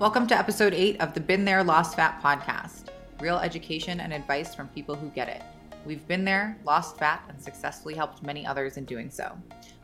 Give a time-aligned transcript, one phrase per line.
[0.00, 4.54] Welcome to episode eight of the Been There, Lost Fat podcast real education and advice
[4.54, 5.42] from people who get it.
[5.84, 9.36] We've been there, lost fat, and successfully helped many others in doing so.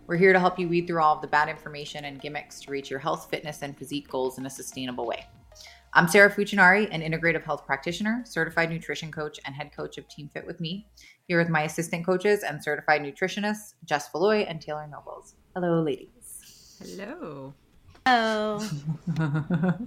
[0.07, 2.71] We're here to help you weed through all of the bad information and gimmicks to
[2.71, 5.27] reach your health, fitness, and physique goals in a sustainable way.
[5.95, 10.31] I'm Sarah Fuchinari, an integrative health practitioner, certified nutrition coach, and head coach of Team
[10.33, 10.87] Fit with Me,
[11.27, 15.35] here with my assistant coaches and certified nutritionists, Jess Falloy and Taylor Nobles.
[15.57, 16.79] Hello, ladies.
[16.81, 17.55] Hello.
[18.07, 18.69] Oh.
[19.19, 19.83] um,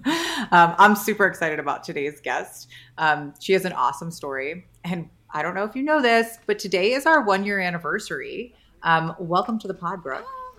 [0.52, 2.68] I'm super excited about today's guest.
[2.98, 4.66] Um, she has an awesome story.
[4.84, 8.56] And I don't know if you know this, but today is our one year anniversary.
[8.82, 10.26] Um, welcome to the pod, Brooke.
[10.26, 10.56] Oh,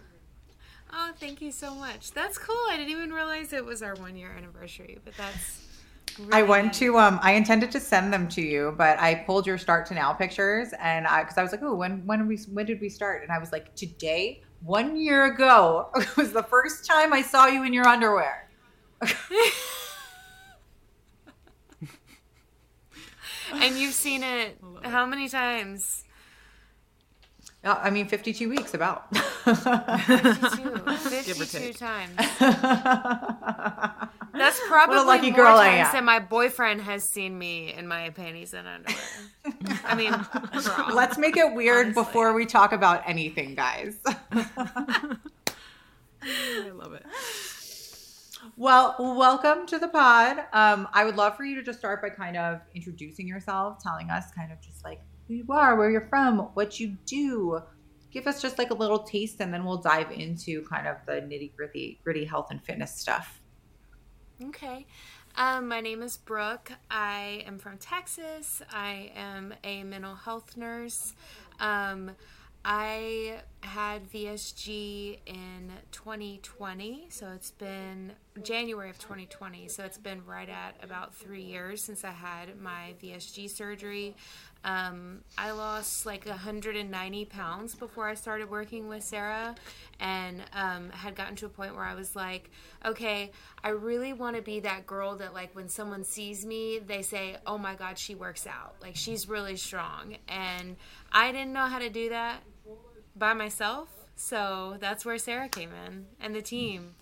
[0.93, 2.13] oh, thank you so much.
[2.13, 2.57] That's cool.
[2.69, 5.65] I didn't even realize it was our one year anniversary, but that's.
[6.19, 6.79] Really I went nice.
[6.81, 9.95] to um I intended to send them to you, but I pulled your start to
[9.95, 12.89] now pictures and I because I was like, oh, when when we when did we
[12.89, 13.23] start?
[13.23, 17.65] And I was like, today one year ago was the first time I saw you
[17.65, 18.49] in your underwear.
[23.53, 26.05] and you've seen it how many times?
[27.65, 29.15] Uh, I mean, 52 weeks about.
[29.45, 32.15] 52, 52 times.
[34.33, 36.05] That's probably what a lucky girl I am.
[36.05, 38.99] My boyfriend has seen me in my panties and underwear.
[39.85, 40.15] I mean,
[40.95, 42.03] let's make it weird honestly.
[42.03, 43.99] before we talk about anything, guys.
[44.33, 45.17] I
[46.75, 47.05] love it.
[48.57, 50.39] Well, welcome to the pod.
[50.53, 54.11] Um, I would love for you to just start by kind of introducing yourself, telling
[54.11, 57.61] us kind of just like who you are, where you're from, what you do.
[58.11, 61.15] Give us just like a little taste, and then we'll dive into kind of the
[61.15, 63.38] nitty gritty, gritty health and fitness stuff.
[64.47, 64.87] Okay.
[65.37, 66.71] Um, my name is Brooke.
[66.89, 68.63] I am from Texas.
[68.73, 71.13] I am a mental health nurse.
[71.59, 72.13] Um,
[72.71, 80.51] I had VSG in 2020, so it's been January of 2020, so it's been right
[80.51, 84.17] at about three years since I had my VSG surgery.
[84.65, 89.55] Um, I lost like 190 pounds before I started working with Sarah,
[89.99, 92.51] and um, had gotten to a point where I was like,
[92.85, 93.33] okay,
[93.65, 97.39] I really want to be that girl that like when someone sees me, they say,
[97.47, 98.75] oh my God, she works out.
[98.83, 100.19] Like she's really strong.
[100.29, 100.77] And
[101.11, 102.43] I didn't know how to do that
[103.19, 103.89] by myself.
[104.17, 106.95] So that's where Sarah came in and the team.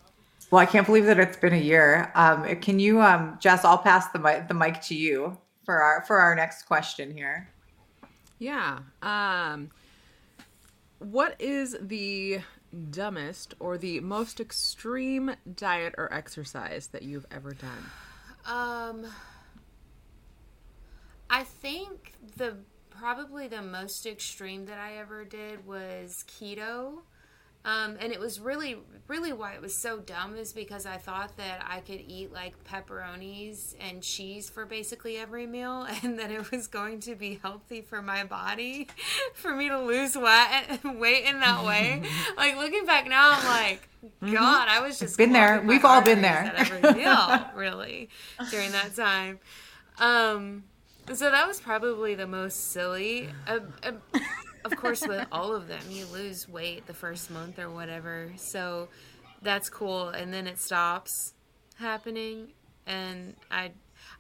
[0.51, 2.13] Well, I can't believe that it's been a year.
[2.15, 3.65] Um, can you, um, Jess?
[3.65, 7.51] I'll pass the mic, the mic to you for our for our next question here.
[8.39, 8.79] Yeah.
[9.03, 9.71] Um,
[10.99, 12.41] what is the
[12.91, 17.91] dumbest or the most extreme diet or exercise that you've ever done?
[18.47, 19.07] Um,
[21.29, 22.57] I think the
[22.99, 26.99] probably the most extreme that I ever did was keto.
[27.67, 28.77] Um, and it was really,
[29.09, 32.55] really why it was so dumb is because I thought that I could eat like
[32.63, 37.81] pepperonis and cheese for basically every meal, and that it was going to be healthy
[37.81, 38.87] for my body,
[39.35, 42.05] for me to lose weight weight in that way.
[42.37, 43.89] like looking back now, I'm like,
[44.23, 44.33] mm-hmm.
[44.33, 45.61] God, I was just been there.
[45.61, 46.53] We've all been there.
[46.55, 48.11] At every meal, really,
[48.53, 49.41] during that time.
[49.99, 50.63] Um,
[51.15, 53.29] so that was probably the most silly.
[53.47, 53.93] Uh, uh,
[54.65, 58.33] of course, with all of them, you lose weight the first month or whatever.
[58.37, 58.89] So
[59.43, 61.35] that's cool, and then it stops
[61.79, 62.49] happening.
[62.87, 63.73] And I,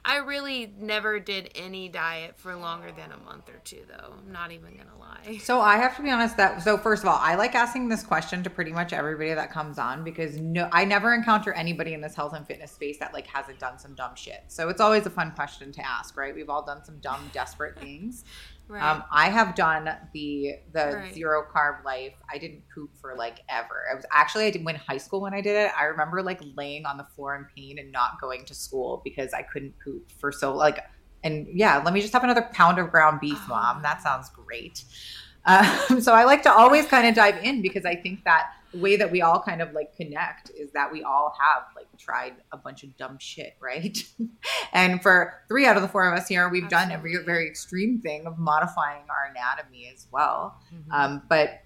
[0.08, 4.14] I really never did any diet for longer than a month or two, though.
[4.16, 5.38] I'm not even gonna lie.
[5.38, 6.36] So I have to be honest.
[6.36, 9.50] That so first of all, I like asking this question to pretty much everybody that
[9.50, 13.12] comes on because no, I never encounter anybody in this health and fitness space that
[13.12, 14.44] like hasn't done some dumb shit.
[14.46, 16.32] So it's always a fun question to ask, right?
[16.32, 18.24] We've all done some dumb, desperate things.
[18.68, 18.82] Right.
[18.82, 21.14] Um, I have done the the right.
[21.14, 22.14] zero carb life.
[22.32, 23.84] I didn't poop for like ever.
[23.90, 25.70] I was actually I did win high school when I did it.
[25.78, 29.32] I remember like laying on the floor in pain and not going to school because
[29.32, 30.80] I couldn't poop for so like.
[31.24, 33.48] And yeah, let me just have another pound of ground beef, oh.
[33.48, 33.82] mom.
[33.82, 34.84] That sounds great.
[35.44, 38.78] Um, so I like to always kind of dive in because I think that the
[38.78, 42.34] way that we all kind of like connect is that we all have like tried
[42.52, 43.98] a bunch of dumb shit, right?
[44.72, 46.88] and for three out of the four of us here, we've Absolutely.
[46.88, 50.58] done every very extreme thing of modifying our anatomy as well.
[50.74, 50.92] Mm-hmm.
[50.92, 51.60] Um, but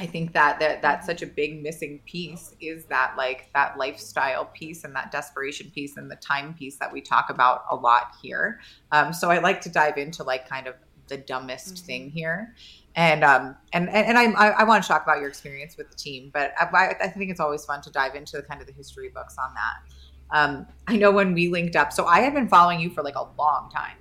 [0.00, 4.46] I think that, that that's such a big missing piece is that like that lifestyle
[4.46, 8.12] piece and that desperation piece and the time piece that we talk about a lot
[8.20, 8.60] here.
[8.90, 10.74] Um, so I like to dive into like kind of
[11.08, 11.86] the dumbest mm-hmm.
[11.86, 12.54] thing here
[12.96, 15.96] and um and and, and I, I want to talk about your experience with the
[15.96, 18.72] team, but I, I think it's always fun to dive into the kind of the
[18.72, 20.36] history books on that.
[20.36, 23.16] Um, I know when we linked up, so I had been following you for like
[23.16, 23.96] a long time,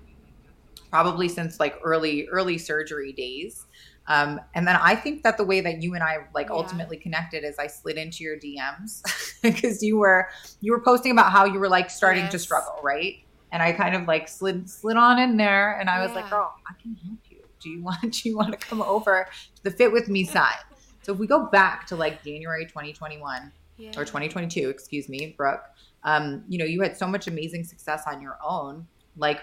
[0.89, 3.65] probably since like early early surgery days.
[4.07, 6.55] Um, and then I think that the way that you and I like Yeah.
[6.55, 9.01] ultimately connected is I slid into your DMs
[9.41, 10.27] because you were
[10.61, 13.15] you were posting about how you were like starting to struggle, right?
[13.51, 16.31] And I kind of like slid slid on in there, and I was like, Yeah.
[16.31, 17.39] "Girl, I can help you.
[17.61, 20.57] Do you want do you want to come over to the Fit with Me side?"
[21.03, 23.91] So if we go back to like January 2021 Yeah.
[23.97, 25.63] or 2022, excuse me, Brooke,
[26.03, 28.87] um, you know, you had so much amazing success on your own.
[29.15, 29.39] Like,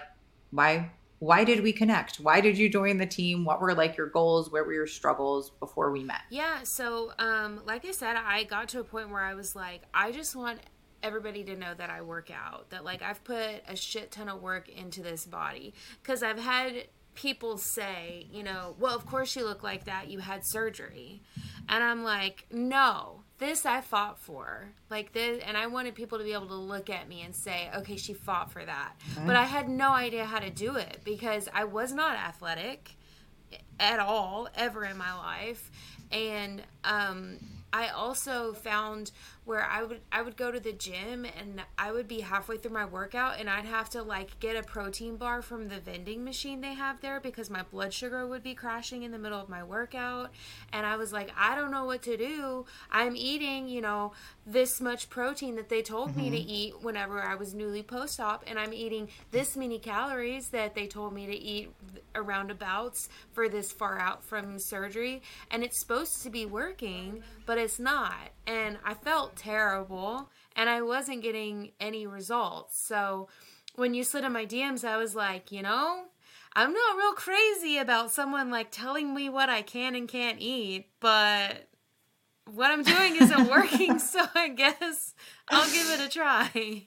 [0.51, 2.15] why why did we connect?
[2.15, 3.45] Why did you join the team?
[3.45, 4.51] What were like your goals?
[4.51, 6.21] What were your struggles before we met?
[6.31, 9.83] Yeah, so um, like I said, I got to a point where I was like,
[9.93, 10.61] I just want
[11.03, 14.41] everybody to know that I work out, that like I've put a shit ton of
[14.41, 15.75] work into this body.
[16.01, 20.17] Because I've had people say, you know, well, of course you look like that, you
[20.17, 21.21] had surgery.
[21.69, 24.69] And I'm like, no, this I fought for.
[24.89, 27.69] Like this, and I wanted people to be able to look at me and say,
[27.75, 28.93] okay, she fought for that.
[29.25, 32.95] But I had no idea how to do it because I was not athletic
[33.79, 35.69] at all ever in my life
[36.11, 37.37] and um
[37.73, 39.11] I also found
[39.43, 42.73] where I would I would go to the gym and I would be halfway through
[42.73, 46.61] my workout and I'd have to like get a protein bar from the vending machine
[46.61, 49.63] they have there because my blood sugar would be crashing in the middle of my
[49.63, 50.29] workout.
[50.71, 52.65] And I was like I don't know what to do.
[52.91, 54.13] I'm eating, you know,
[54.45, 56.49] this much protein that they told me to mm-hmm.
[56.49, 61.13] eat whenever I was newly post-op and I'm eating this many calories that they told
[61.13, 61.73] me to eat
[62.13, 65.23] around abouts for this far out from surgery.
[65.49, 68.13] And it's supposed to be working but it's not
[68.47, 73.27] and i felt terrible and i wasn't getting any results so
[73.75, 76.03] when you slid in my dms i was like you know
[76.55, 80.87] i'm not real crazy about someone like telling me what i can and can't eat
[80.99, 81.67] but
[82.53, 85.13] what i'm doing isn't working so i guess
[85.49, 86.85] i'll give it a try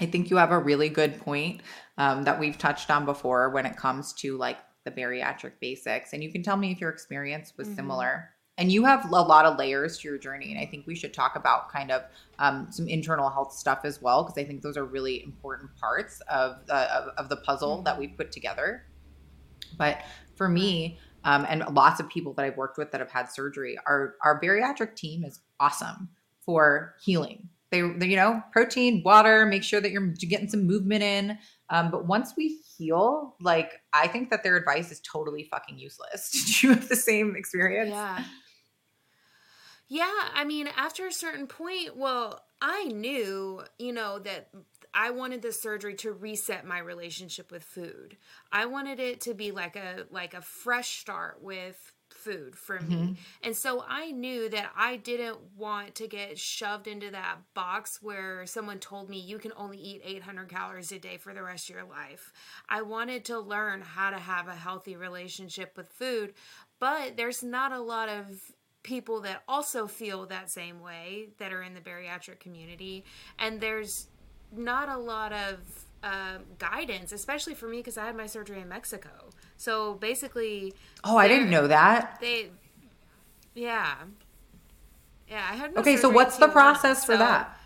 [0.00, 1.60] I think you have a really good point
[1.98, 6.12] um, that we've touched on before when it comes to like the bariatric basics.
[6.12, 8.30] And you can tell me if your experience was similar.
[8.56, 10.52] And you have a lot of layers to your journey.
[10.52, 12.04] And I think we should talk about kind of
[12.38, 16.20] um, some internal health stuff as well, because I think those are really important parts
[16.28, 18.84] of the, of, of the puzzle that we've put together.
[19.76, 20.02] But
[20.36, 23.78] for me, um, and lots of people that I've worked with that have had surgery,
[23.86, 26.10] our our bariatric team is awesome
[26.44, 27.48] for healing.
[27.70, 31.38] They, they you know, protein, water, make sure that you're getting some movement in.
[31.70, 36.30] Um, but once we heal, like I think that their advice is totally fucking useless.
[36.46, 37.90] Did you have the same experience?
[37.90, 38.22] Yeah.
[39.88, 44.48] Yeah, I mean, after a certain point, well, I knew, you know, that
[44.94, 48.16] I wanted the surgery to reset my relationship with food.
[48.52, 52.94] I wanted it to be like a like a fresh start with food for me.
[52.94, 53.12] Mm-hmm.
[53.42, 58.46] And so I knew that I didn't want to get shoved into that box where
[58.46, 61.74] someone told me you can only eat 800 calories a day for the rest of
[61.74, 62.32] your life.
[62.68, 66.34] I wanted to learn how to have a healthy relationship with food,
[66.78, 68.40] but there's not a lot of
[68.84, 73.02] people that also feel that same way that are in the bariatric community
[73.40, 74.06] and there's
[74.56, 75.58] not a lot of
[76.04, 79.08] uh, guidance especially for me because i had my surgery in mexico
[79.56, 80.72] so basically
[81.02, 82.18] Oh, I didn't know that.
[82.20, 82.50] they
[83.54, 83.94] yeah
[85.28, 87.58] yeah i had Okay, so what's the process for so- that?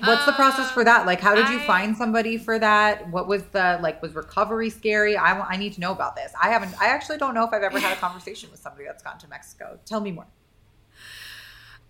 [0.00, 1.06] What's the process for that?
[1.06, 3.08] Like, how did you I- find somebody for that?
[3.10, 4.00] What was the like?
[4.02, 5.16] Was recovery scary?
[5.16, 5.38] I.
[5.40, 6.32] I need to know about this.
[6.40, 6.74] I haven't.
[6.80, 9.28] I actually don't know if I've ever had a conversation with somebody that's gone to
[9.28, 9.78] Mexico.
[9.84, 10.26] Tell me more.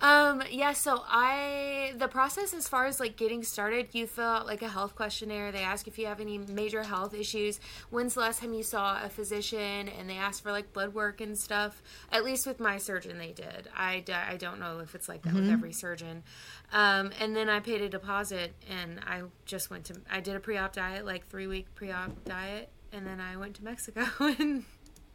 [0.02, 4.46] Um, yeah, so I the process as far as like getting started, you fill out
[4.46, 5.52] like a health questionnaire.
[5.52, 7.60] They ask if you have any major health issues.
[7.90, 9.88] When's the last time you saw a physician?
[9.88, 11.80] And they ask for like blood work and stuff.
[12.10, 13.68] At least with my surgeon, they did.
[13.76, 16.24] I I don't know if it's like that with every surgeon.
[16.72, 20.40] Um, and then I paid a deposit, and I just went to I did a
[20.40, 24.04] pre-op diet, like three week pre-op diet, and then I went to Mexico
[24.40, 24.64] and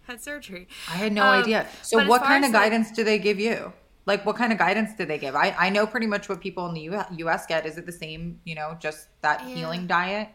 [0.03, 0.69] had surgery.
[0.87, 1.67] I had no Um, idea.
[1.81, 3.73] So, what kind of like- guidance do they give you?
[4.07, 5.35] Like, what kind of guidance do they give?
[5.35, 7.45] I, I know pretty much what people in the U- U.S.
[7.45, 7.65] get.
[7.67, 8.39] Is it the same?
[8.45, 9.55] You know, just that Yeah.
[9.55, 10.29] healing diet?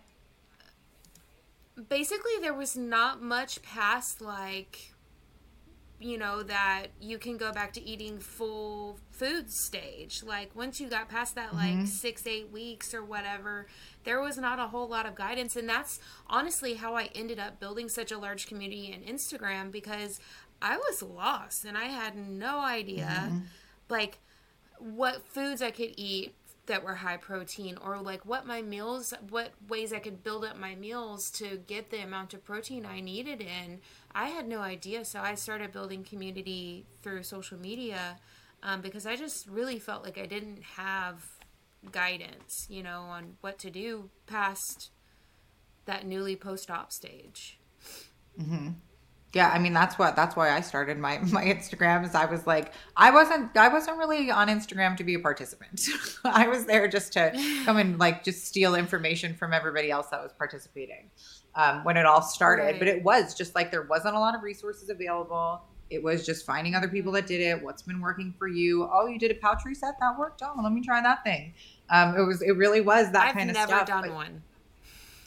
[1.88, 4.92] basically there was not much past like
[5.98, 10.88] you know that you can go back to eating full food stage like once you
[10.88, 11.84] got past that like mm-hmm.
[11.84, 13.66] six eight weeks or whatever
[14.04, 17.60] there was not a whole lot of guidance and that's honestly how i ended up
[17.60, 20.20] building such a large community in instagram because
[20.60, 23.38] i was lost and i had no idea mm-hmm.
[23.92, 24.18] Like
[24.78, 26.34] what foods I could eat
[26.66, 30.56] that were high protein or like what my meals what ways I could build up
[30.58, 33.80] my meals to get the amount of protein I needed in
[34.14, 35.04] I had no idea.
[35.04, 38.18] So I started building community through social media
[38.62, 41.24] um, because I just really felt like I didn't have
[41.90, 44.90] guidance you know on what to do past
[45.84, 47.58] that newly post-op stage
[49.34, 52.46] Yeah, I mean that's what that's why I started my my Instagram is I was
[52.46, 55.86] like I wasn't I wasn't really on Instagram to be a participant.
[56.24, 57.32] I was there just to
[57.64, 61.10] come and like just steal information from everybody else that was participating.
[61.54, 62.78] Um, when it all started, Right.
[62.78, 65.60] but it was just like there wasn't a lot of resources available.
[65.90, 67.62] It was just finding other people that did it.
[67.62, 68.88] What's been working for you?
[68.90, 70.40] Oh, you did a pouch reset that worked.
[70.42, 71.52] Oh, let me try that thing.
[71.90, 73.86] Um, it was it really was that I've kind of never stuff.
[73.86, 74.42] done but- one.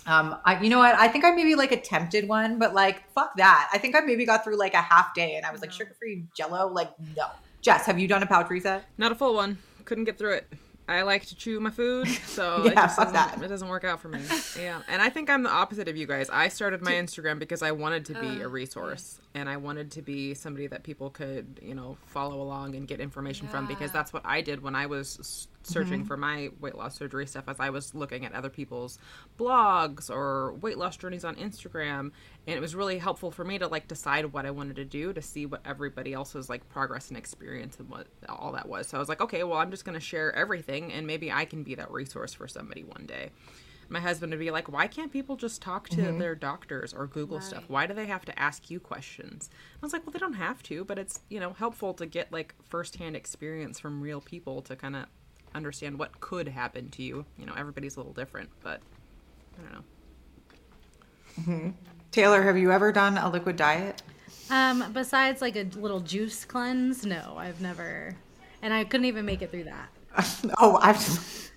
[0.08, 0.96] Um, I, you know what?
[0.96, 3.70] I think I maybe like attempted one, but like, fuck that.
[3.74, 5.76] I think I maybe got through like a half day and I was like, No.
[5.78, 6.68] sugar free jello?
[6.68, 7.26] Like, no.
[7.62, 8.86] Jess, have you done a pouch reset?
[8.98, 9.58] Not a full one.
[9.86, 10.48] Couldn't get through it.
[10.88, 13.44] I like to chew my food, so Yeah, it, just fuck doesn't, that.
[13.44, 14.20] it doesn't work out for me.
[14.56, 16.30] Yeah, and I think I'm the opposite of you guys.
[16.30, 19.90] I started my Instagram because I wanted to be Uh, a resource, and I wanted
[19.94, 23.66] to be somebody that people could, you know, follow along and get information from.
[23.66, 26.08] Because that's what I did when I was searching mm-hmm.
[26.08, 27.46] for my weight loss surgery stuff.
[27.48, 29.00] As I was looking at other people's
[29.38, 32.12] blogs or weight loss journeys on Instagram,
[32.48, 35.14] and it was really helpful for me to like decide what I wanted to do
[35.14, 38.88] to see what everybody else's like progress and experience and what all that was.
[38.88, 41.46] So I was like, okay, well, I'm just going to share everything and maybe I
[41.46, 43.32] can be that resource for somebody one day.
[43.88, 46.18] My husband would be like, why can't people just talk to mm-hmm.
[46.18, 47.66] their doctors or Google stuff?
[47.68, 49.50] Why do they have to ask you questions?
[49.76, 52.32] I was like, well, they don't have to, but it's, you know, helpful to get
[52.32, 55.06] like firsthand experience from real people to kind of
[55.56, 57.26] understand what could happen to you.
[57.40, 58.82] You know, everybody's a little different, but
[59.58, 59.84] I don't know.
[62.12, 64.02] Taylor, have you ever done a liquid diet?
[64.50, 68.16] Um, besides like a little juice cleanse, no, I've never,
[68.62, 69.90] and I couldn't even make it through that.
[70.60, 71.52] oh, I've.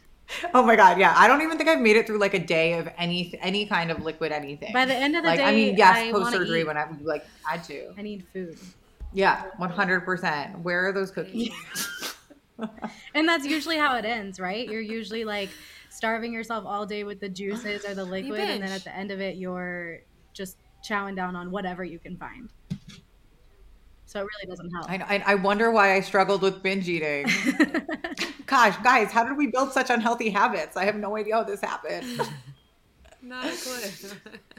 [0.53, 1.15] Oh my god, yeah.
[1.17, 3.91] I don't even think I've made it through like a day of any any kind
[3.91, 4.75] of liquid anything.
[4.75, 7.25] By the end of the like, I mean, day, yes, post surgery when I like
[7.45, 7.95] had to.
[7.97, 8.59] I need food,
[9.13, 10.59] Yeah, one hundred percent.
[10.59, 11.51] Where are those cookies?
[13.15, 14.69] and that's usually how it ends, right?
[14.69, 15.51] You're usually like
[15.91, 19.11] starving yourself all day with the juices or the liquid, and then at the end
[19.11, 20.01] of it, you're
[20.33, 22.51] just chowing down on whatever you can find.
[24.07, 24.91] So it really doesn't help.
[24.91, 27.27] I, I I wonder why I struggled with binge eating.
[28.47, 30.79] Gosh, guys, how did we build such unhealthy habits?
[30.79, 32.07] I have no idea how this happened.
[33.23, 34.11] Not a clue.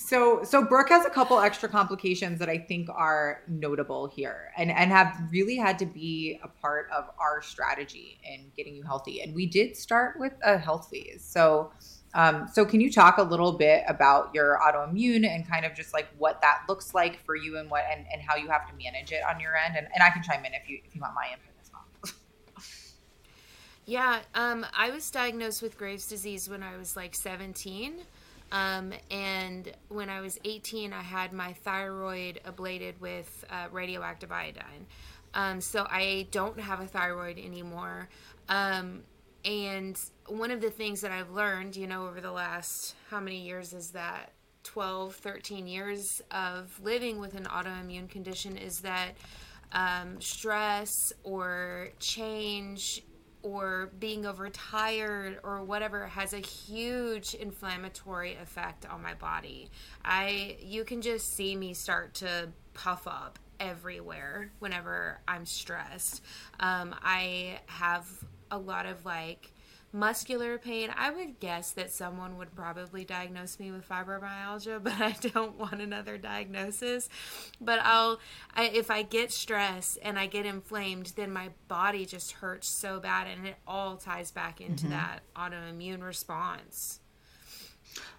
[0.00, 4.70] So, so Brooke has a couple extra complications that I think are notable here, and
[4.70, 9.20] and have really had to be a part of our strategy in getting you healthy.
[9.20, 11.24] And we did start with a health phase.
[11.28, 11.72] So,
[12.14, 15.92] um, so can you talk a little bit about your autoimmune and kind of just
[15.92, 18.74] like what that looks like for you and what and, and how you have to
[18.76, 19.76] manage it on your end?
[19.76, 22.14] And, and I can chime in if you if you want my input as well.
[23.84, 28.02] Yeah, um, I was diagnosed with Graves' disease when I was like 17.
[28.50, 34.86] Um, and when I was 18, I had my thyroid ablated with uh, radioactive iodine.
[35.34, 38.08] Um, so I don't have a thyroid anymore.
[38.48, 39.02] Um,
[39.44, 43.40] and one of the things that I've learned, you know, over the last how many
[43.40, 44.32] years is that?
[44.64, 49.12] 12, 13 years of living with an autoimmune condition is that
[49.72, 53.02] um, stress or change
[53.42, 59.70] or being overtired or whatever has a huge inflammatory effect on my body.
[60.04, 66.22] I you can just see me start to puff up everywhere whenever I'm stressed.
[66.60, 68.06] Um, I have
[68.50, 69.52] a lot of like
[69.92, 70.90] muscular pain.
[70.96, 75.80] I would guess that someone would probably diagnose me with fibromyalgia, but I don't want
[75.80, 77.08] another diagnosis.
[77.60, 78.20] But I'll
[78.54, 83.00] I, if I get stressed and I get inflamed, then my body just hurts so
[83.00, 84.92] bad and it all ties back into mm-hmm.
[84.92, 87.00] that autoimmune response.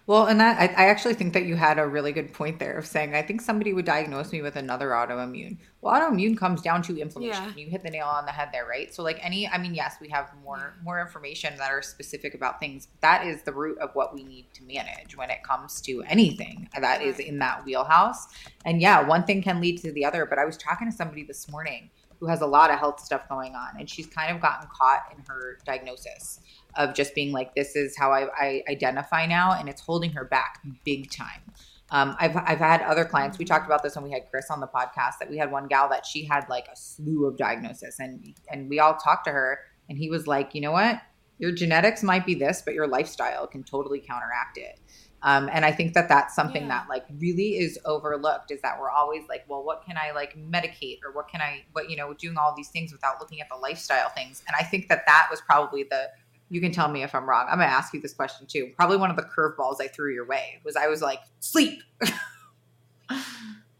[0.06, 2.76] Well, and that I, I actually think that you had a really good point there
[2.76, 5.58] of saying I think somebody would diagnose me with another autoimmune.
[5.80, 7.44] Well, autoimmune comes down to inflammation.
[7.44, 7.52] Yeah.
[7.56, 8.92] You hit the nail on the head there, right?
[8.92, 12.58] So like any I mean, yes, we have more more information that are specific about
[12.58, 12.88] things.
[13.00, 16.68] That is the root of what we need to manage when it comes to anything
[16.78, 18.26] that is in that wheelhouse.
[18.64, 21.22] And yeah, one thing can lead to the other, but I was talking to somebody
[21.22, 21.90] this morning
[22.20, 25.12] who has a lot of health stuff going on and she's kind of gotten caught
[25.16, 26.40] in her diagnosis
[26.76, 30.24] of just being like, this is how I, I identify now, and it's holding her
[30.24, 31.42] back big time.
[31.90, 33.38] Um, I've I've had other clients.
[33.38, 35.14] We talked about this when we had Chris on the podcast.
[35.18, 38.68] That we had one gal that she had like a slew of diagnosis, and and
[38.68, 39.58] we all talked to her,
[39.88, 41.00] and he was like, you know what,
[41.38, 44.78] your genetics might be this, but your lifestyle can totally counteract it.
[45.22, 46.68] Um, and I think that that's something Yeah.
[46.68, 50.36] that like really is overlooked is that we're always like, well, what can I like
[50.36, 53.48] medicate or what can I, what you know, doing all these things without looking at
[53.50, 54.42] the lifestyle things.
[54.48, 56.08] And I think that that was probably the
[56.52, 57.46] you can tell me if I'm wrong.
[57.48, 58.72] I'm gonna ask you this question too.
[58.76, 61.82] Probably one of the curveballs I threw your way was I was like, sleep.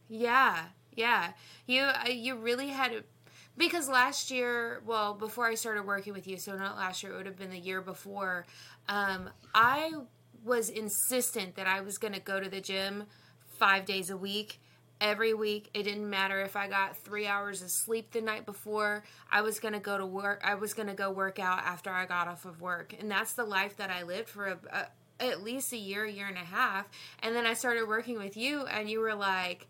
[0.09, 0.65] Yeah,
[0.97, 1.33] yeah.
[1.67, 3.05] You uh, you really had to
[3.57, 7.17] because last year, well, before I started working with you, so not last year, it
[7.17, 8.47] would have been the year before.
[8.89, 9.93] Um, I
[10.45, 13.05] was insistent that I was going to go to the gym
[13.59, 14.61] five days a week,
[15.01, 15.71] every week.
[15.75, 19.05] It didn't matter if I got three hours of sleep the night before.
[19.31, 20.43] I was gonna go to work.
[20.45, 23.45] I was gonna go work out after I got off of work, and that's the
[23.45, 26.89] life that I lived for a, a, at least a year, year and a half.
[27.23, 29.67] And then I started working with you, and you were like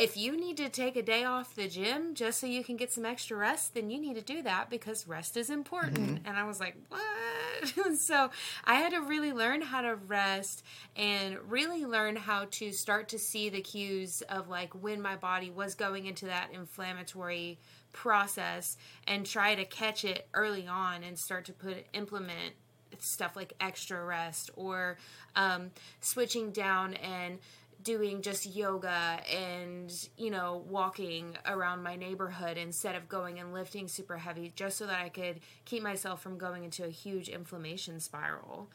[0.00, 2.92] if you need to take a day off the gym just so you can get
[2.92, 5.98] some extra rest, then you need to do that because rest is important.
[5.98, 6.26] Mm-hmm.
[6.26, 7.96] And I was like, what?
[7.98, 8.30] so
[8.64, 10.64] I had to really learn how to rest
[10.96, 15.50] and really learn how to start to see the cues of like when my body
[15.50, 17.58] was going into that inflammatory
[17.92, 18.76] process
[19.06, 22.54] and try to catch it early on and start to put implement
[22.98, 24.98] stuff like extra rest or
[25.36, 27.38] um, switching down and
[27.82, 33.88] doing just yoga and you know walking around my neighborhood instead of going and lifting
[33.88, 38.00] super heavy just so that i could keep myself from going into a huge inflammation
[38.00, 38.68] spiral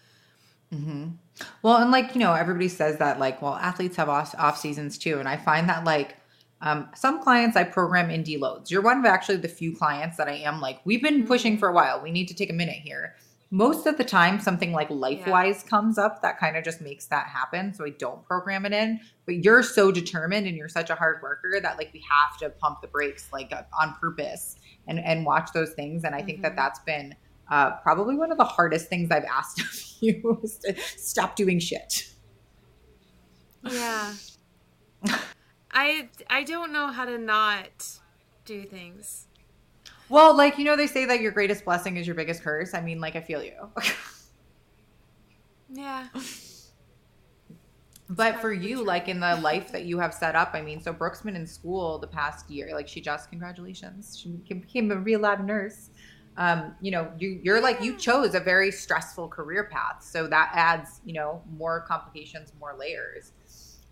[0.74, 1.08] mm-hmm.
[1.62, 4.98] well and like you know everybody says that like well athletes have off, off seasons
[4.98, 6.16] too and i find that like
[6.62, 10.28] um, some clients i program in deloads you're one of actually the few clients that
[10.28, 11.60] i am like we've been pushing mm-hmm.
[11.60, 13.16] for a while we need to take a minute here
[13.56, 15.70] most of the time something like LifeWise yeah.
[15.70, 19.00] comes up that kind of just makes that happen so i don't program it in
[19.26, 22.50] but you're so determined and you're such a hard worker that like we have to
[22.60, 24.58] pump the brakes like uh, on purpose
[24.90, 26.44] and and watch those things and i think mm-hmm.
[26.44, 27.16] that that's been
[27.50, 31.58] uh, probably one of the hardest things i've asked of you is to stop doing
[31.58, 32.12] shit
[33.64, 34.14] yeah
[35.72, 38.00] i i don't know how to not
[38.44, 39.25] do things
[40.10, 42.74] well, like you know, they say that your greatest blessing is your biggest curse.
[42.74, 43.70] I mean, like I feel you.
[45.70, 46.08] yeah.
[48.10, 50.94] But for you, like in the life that you have set up, I mean, so
[50.94, 52.70] Brooke's been in school the past year.
[52.74, 55.90] Like she just, congratulations, she became a real lab nurse.
[56.38, 60.52] Um, you know, you, you're like you chose a very stressful career path, so that
[60.54, 63.32] adds, you know, more complications, more layers.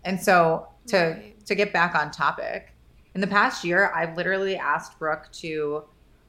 [0.04, 1.46] And so to right.
[1.46, 2.74] to get back on topic,
[3.14, 5.84] in the past year, I've literally asked Brooke to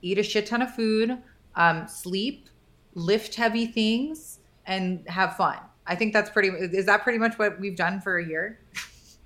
[0.06, 1.18] eat a shit ton of food,
[1.56, 2.48] um, sleep,
[2.94, 5.58] lift heavy things, and have fun.
[5.88, 6.50] I think that's pretty.
[6.50, 8.60] Is that pretty much what we've done for a year?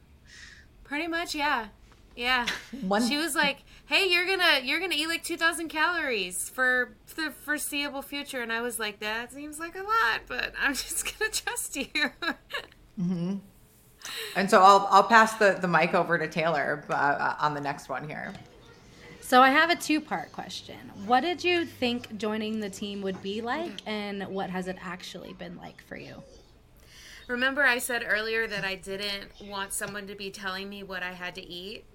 [0.83, 1.67] pretty much, yeah,
[2.15, 2.47] yeah.
[2.81, 6.95] One, she was like, "Hey, you're gonna you're gonna eat like two thousand calories for
[7.15, 11.19] the foreseeable future," and I was like, "That seems like a lot, but I'm just
[11.19, 11.85] gonna trust you."
[12.99, 13.35] mm-hmm.
[14.35, 17.89] And so I'll I'll pass the the mic over to Taylor uh, on the next
[17.89, 18.33] one here.
[19.29, 20.75] So I have a two part question.
[21.05, 25.33] What did you think joining the team would be like, and what has it actually
[25.33, 26.23] been like for you?
[27.27, 31.11] Remember, I said earlier that I didn't want someone to be telling me what I
[31.11, 31.85] had to eat?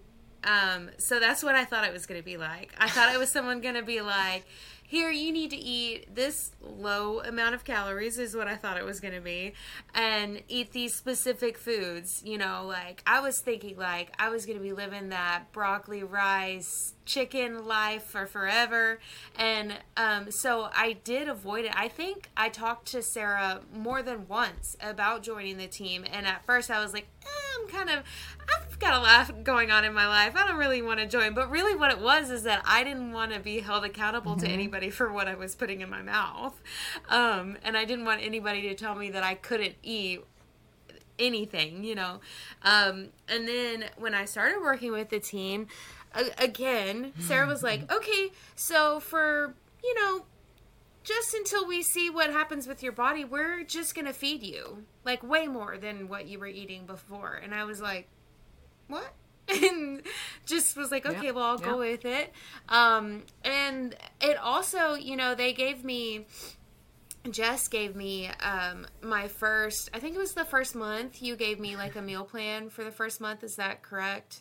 [0.44, 2.72] Um, so that's what I thought it was going to be like.
[2.78, 4.46] I thought it was someone going to be like,
[4.86, 8.84] here you need to eat this low amount of calories is what I thought it
[8.84, 9.54] was going to be
[9.94, 14.58] and eat these specific foods, you know, like I was thinking like I was going
[14.58, 18.98] to be living that broccoli rice chicken life for forever
[19.38, 21.72] and um, so I did avoid it.
[21.74, 26.44] I think I talked to Sarah more than once about joining the team and at
[26.44, 28.04] first I was like, eh, I'm kind of
[28.74, 30.34] I've got a lot going on in my life.
[30.36, 31.32] I don't really want to join.
[31.32, 34.46] But really, what it was is that I didn't want to be held accountable mm-hmm.
[34.46, 36.60] to anybody for what I was putting in my mouth.
[37.08, 40.24] Um, and I didn't want anybody to tell me that I couldn't eat
[41.18, 42.20] anything, you know.
[42.62, 45.68] Um, and then when I started working with the team,
[46.38, 50.26] again, Sarah was like, okay, so for, you know,
[51.02, 54.84] just until we see what happens with your body, we're just going to feed you
[55.04, 57.34] like way more than what you were eating before.
[57.34, 58.08] And I was like,
[58.88, 59.12] what?
[59.62, 60.02] and
[60.46, 62.32] just was like, okay, well, I'll go with it.
[62.68, 66.26] Um, and it also, you know, they gave me,
[67.30, 71.60] Jess gave me um, my first, I think it was the first month, you gave
[71.60, 73.44] me like a meal plan for the first month.
[73.44, 74.40] Is that correct?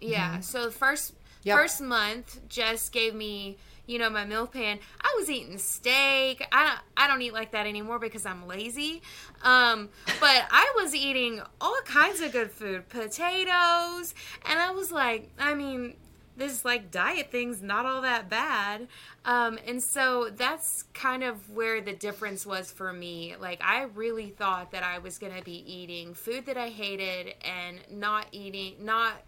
[0.00, 0.32] Yeah.
[0.32, 0.40] Mm-hmm.
[0.42, 1.56] So the first, yep.
[1.56, 4.78] first month, Jess gave me you know, my meal plan.
[5.00, 6.46] I was eating steak.
[6.52, 9.02] I I don't eat like that anymore because I'm lazy.
[9.42, 9.88] Um,
[10.20, 14.14] but I was eating all kinds of good food, potatoes,
[14.46, 15.96] and I was like, I mean,
[16.36, 18.88] this like diet thing's not all that bad.
[19.24, 23.34] Um, and so that's kind of where the difference was for me.
[23.38, 27.34] Like, I really thought that I was going to be eating food that I hated
[27.42, 29.22] and not eating, not,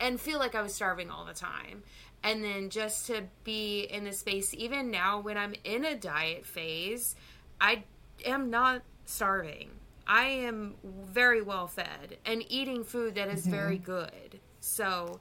[0.00, 1.82] and feel like I was starving all the time
[2.22, 6.44] and then just to be in the space even now when i'm in a diet
[6.44, 7.14] phase
[7.60, 7.82] i
[8.24, 9.70] am not starving.
[10.06, 13.50] I am very well fed and eating food that is mm-hmm.
[13.50, 14.40] very good.
[14.60, 15.20] So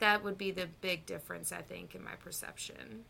[0.00, 3.04] that would be the big difference i think in my perception.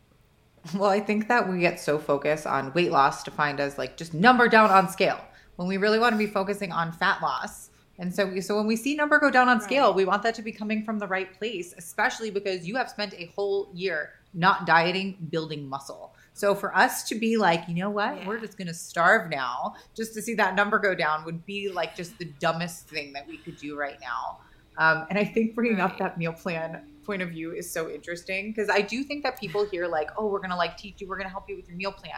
[0.75, 4.14] Well i think that we get so focused on weight loss defined as like just
[4.14, 5.21] number down on scale.
[5.57, 7.67] When we really want to be focusing on fat loss
[7.98, 10.42] And so, so when we see number go down on scale, we want that to
[10.42, 14.66] be coming from the right place, especially because you have spent a whole year not
[14.66, 16.14] dieting, building muscle.
[16.32, 18.28] So for us to be like, you know what, yeah.
[18.28, 21.68] we're just going to starve now, just to see that number go down would be
[21.68, 24.38] like just the dumbest thing that we could do right now.
[24.78, 25.90] Um, and I think bringing right.
[25.90, 29.40] up that meal plan point of view is so interesting because I do think that
[29.40, 31.56] people hear like, oh, we're going to like teach you, we're going to help you
[31.56, 32.12] with your meal plan.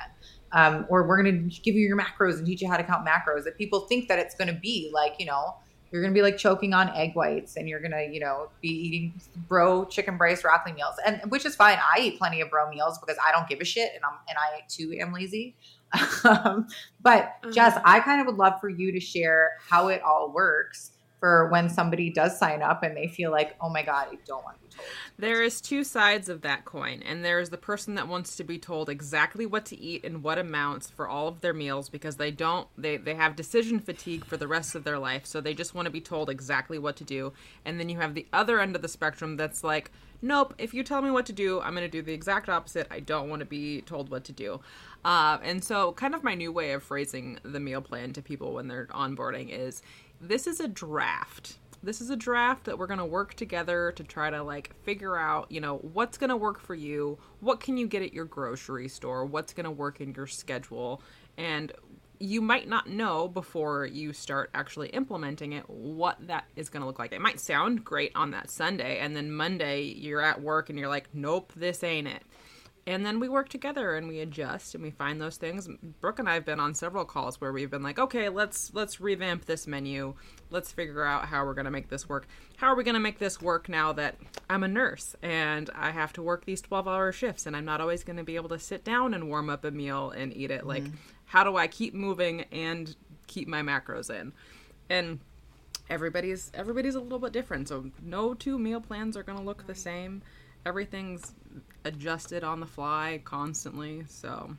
[0.53, 3.07] Um, or we're going to give you your macros and teach you how to count
[3.07, 3.45] macros.
[3.45, 5.55] That people think that it's going to be like, you know,
[5.91, 9.13] you're gonna be like choking on egg whites and you're gonna you know be eating
[9.49, 12.99] bro chicken braised broccoli meals and which is fine i eat plenty of bro meals
[12.99, 15.55] because i don't give a shit and i'm and i too am lazy
[16.25, 16.67] um,
[17.01, 17.51] but mm-hmm.
[17.51, 21.49] jess i kind of would love for you to share how it all works for
[21.49, 24.57] when somebody does sign up and they feel like, oh my God, I don't want
[24.57, 24.89] to be told.
[25.19, 27.03] There is two sides of that coin.
[27.05, 30.39] And there's the person that wants to be told exactly what to eat and what
[30.39, 34.39] amounts for all of their meals because they don't, they, they have decision fatigue for
[34.39, 35.27] the rest of their life.
[35.27, 37.35] So they just want to be told exactly what to do.
[37.67, 39.91] And then you have the other end of the spectrum that's like,
[40.23, 42.87] nope, if you tell me what to do, I'm going to do the exact opposite.
[42.91, 44.61] I don't want to be told what to do.
[45.05, 48.53] Uh, and so, kind of my new way of phrasing the meal plan to people
[48.53, 49.83] when they're onboarding is
[50.21, 51.57] this is a draft.
[51.83, 55.17] This is a draft that we're going to work together to try to like figure
[55.17, 58.27] out, you know, what's going to work for you, what can you get at your
[58.27, 61.01] grocery store, what's going to work in your schedule,
[61.39, 61.73] and
[62.19, 66.87] you might not know before you start actually implementing it what that is going to
[66.87, 67.13] look like.
[67.13, 70.89] It might sound great on that Sunday, and then Monday you're at work and you're
[70.89, 72.23] like, nope, this ain't it
[72.87, 75.69] and then we work together and we adjust and we find those things.
[76.01, 79.45] Brooke and i've been on several calls where we've been like okay let's let's revamp
[79.45, 80.15] this menu.
[80.51, 82.27] Let's figure out how we're going to make this work.
[82.57, 84.17] How are we going to make this work now that
[84.49, 87.81] i'm a nurse and i have to work these 12 hour shifts and i'm not
[87.81, 90.51] always going to be able to sit down and warm up a meal and eat
[90.51, 90.61] it?
[90.61, 90.69] Mm-hmm.
[90.69, 90.85] like
[91.27, 94.33] how do i keep moving and keep my macros in?
[94.89, 95.21] And
[95.91, 97.69] everybody's everybody's a little bit different.
[97.69, 100.23] So no two meal plans are going to look the same.
[100.65, 101.33] Everything's
[101.85, 104.05] adjusted on the fly constantly.
[104.09, 104.57] So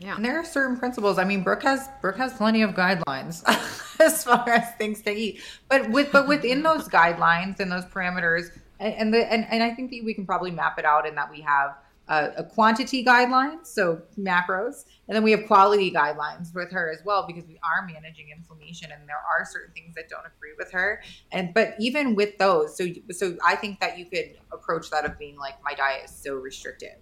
[0.00, 0.16] yeah.
[0.16, 1.18] And there are certain principles.
[1.18, 3.42] I mean, Brooke has Brooke has plenty of guidelines
[4.00, 5.40] as far as things to eat.
[5.68, 9.70] But with but within those guidelines and those parameters and, and the and, and I
[9.70, 11.76] think that we can probably map it out in that we have
[12.08, 16.98] a, a, quantity guidelines, so macros, and then we have quality guidelines with her as
[17.04, 20.70] well because we are managing inflammation, and there are certain things that don't agree with
[20.72, 21.02] her.
[21.32, 25.18] And but even with those, so so I think that you could approach that of
[25.18, 26.96] being like, my diet is so restrictive.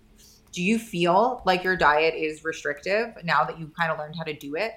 [0.52, 4.24] Do you feel like your diet is restrictive now that you've kind of learned how
[4.24, 4.74] to do it?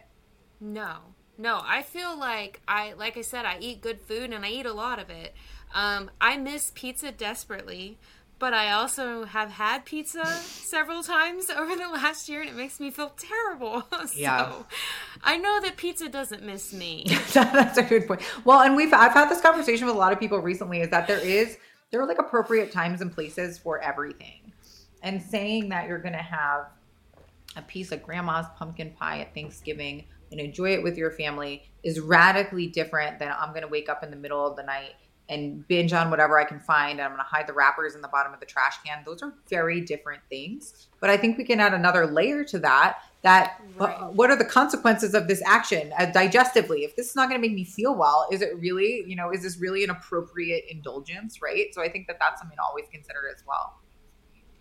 [0.61, 0.97] No,
[1.37, 1.61] no.
[1.63, 4.73] I feel like I, like I said, I eat good food and I eat a
[4.73, 5.35] lot of it.
[5.73, 7.97] Um, I miss pizza desperately
[8.37, 12.79] but I also have had pizza several times over the last year and it makes
[12.79, 13.83] me feel terrible.
[13.91, 14.51] so yeah.
[15.23, 17.05] I know that pizza doesn't miss me.
[17.33, 18.21] That's a good point.
[18.43, 21.07] Well, and we've I've had this conversation with a lot of people recently is that
[21.07, 21.57] there is
[21.91, 24.51] there are like appropriate times and places for everything.
[25.01, 26.65] And saying that you're going to have
[27.55, 31.99] a piece of grandma's pumpkin pie at Thanksgiving and enjoy it with your family is
[31.99, 34.95] radically different than I'm going to wake up in the middle of the night
[35.29, 36.99] and binge on whatever I can find.
[36.99, 39.01] And I'm going to hide the wrappers in the bottom of the trash can.
[39.05, 40.87] Those are very different things.
[40.99, 42.99] But I think we can add another layer to that.
[43.23, 43.89] That right.
[43.89, 46.83] uh, what are the consequences of this action uh, digestively?
[46.83, 49.31] If this is not going to make me feel well, is it really, you know,
[49.31, 51.41] is this really an appropriate indulgence?
[51.41, 51.73] Right.
[51.73, 53.79] So I think that that's something to always consider as well.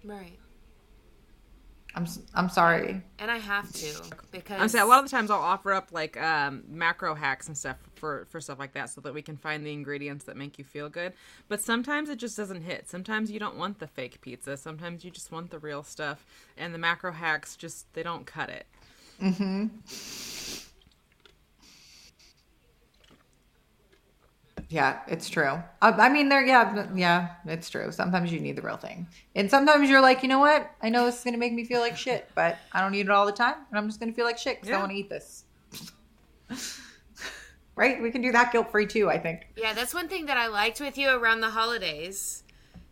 [0.03, 0.39] Right.
[1.97, 3.01] I'm I'm sorry.
[3.19, 4.03] And I have to
[4.33, 7.47] because I'm saying a lot of the times I'll offer up like um, macro hacks
[7.47, 10.37] and stuff for for stuff like that, so that we can find the ingredients that
[10.37, 11.13] make you feel good.
[11.49, 12.89] But sometimes it just doesn't hit.
[12.89, 14.57] Sometimes you don't want the fake pizza.
[14.57, 16.27] Sometimes you just want the real stuff,
[16.57, 18.67] and the macro hacks just they don't cut it.
[19.23, 19.67] Mm-hmm.
[24.69, 25.63] Yeah, it's true.
[25.83, 27.93] I, I mean, there, yeah, yeah, it's true.
[27.93, 30.71] Sometimes you need the real thing, and sometimes you're like, you know what?
[30.83, 33.11] I know this is gonna make me feel like shit, but I don't eat it
[33.11, 34.77] all the time, and I'm just gonna feel like shit because yeah.
[34.77, 35.45] I want to eat this.
[37.77, 38.01] right?
[38.01, 39.11] We can do that guilt free too.
[39.11, 39.47] I think.
[39.57, 42.43] Yeah, that's one thing that I liked with you around the holidays.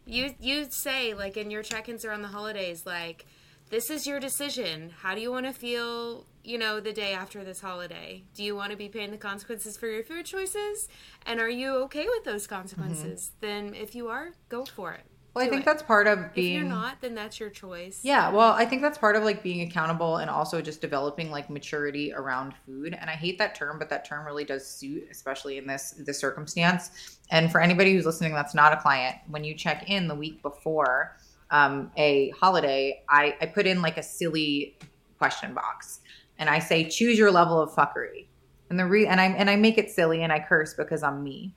[0.07, 3.27] You you say like in your check-ins around the holidays, like
[3.71, 4.93] this is your decision.
[5.01, 8.25] How do you want to feel you know, the day after this holiday?
[8.35, 10.89] Do you want to be paying the consequences for your food choices?
[11.25, 13.33] And are you okay with those consequences?
[13.37, 13.47] Mm-hmm.
[13.47, 15.05] Then if you are, go for it.
[15.35, 15.65] Well, I think it.
[15.65, 16.57] that's part of being.
[16.57, 18.01] If you're not, then that's your choice.
[18.03, 21.49] Yeah, well, I think that's part of like being accountable and also just developing like
[21.49, 22.95] maturity around food.
[23.01, 26.19] And I hate that term, but that term really does suit, especially in this this
[26.19, 27.19] circumstance.
[27.31, 29.17] And for anybody who's listening, that's not a client.
[29.29, 31.17] When you check in the week before
[31.51, 34.77] um, a holiday, I, I put in like a silly
[35.19, 36.01] question box
[36.43, 38.27] and I say, choose your level of fuckery.
[38.69, 41.23] And the re and I and I make it silly and I curse because I'm
[41.23, 41.55] me.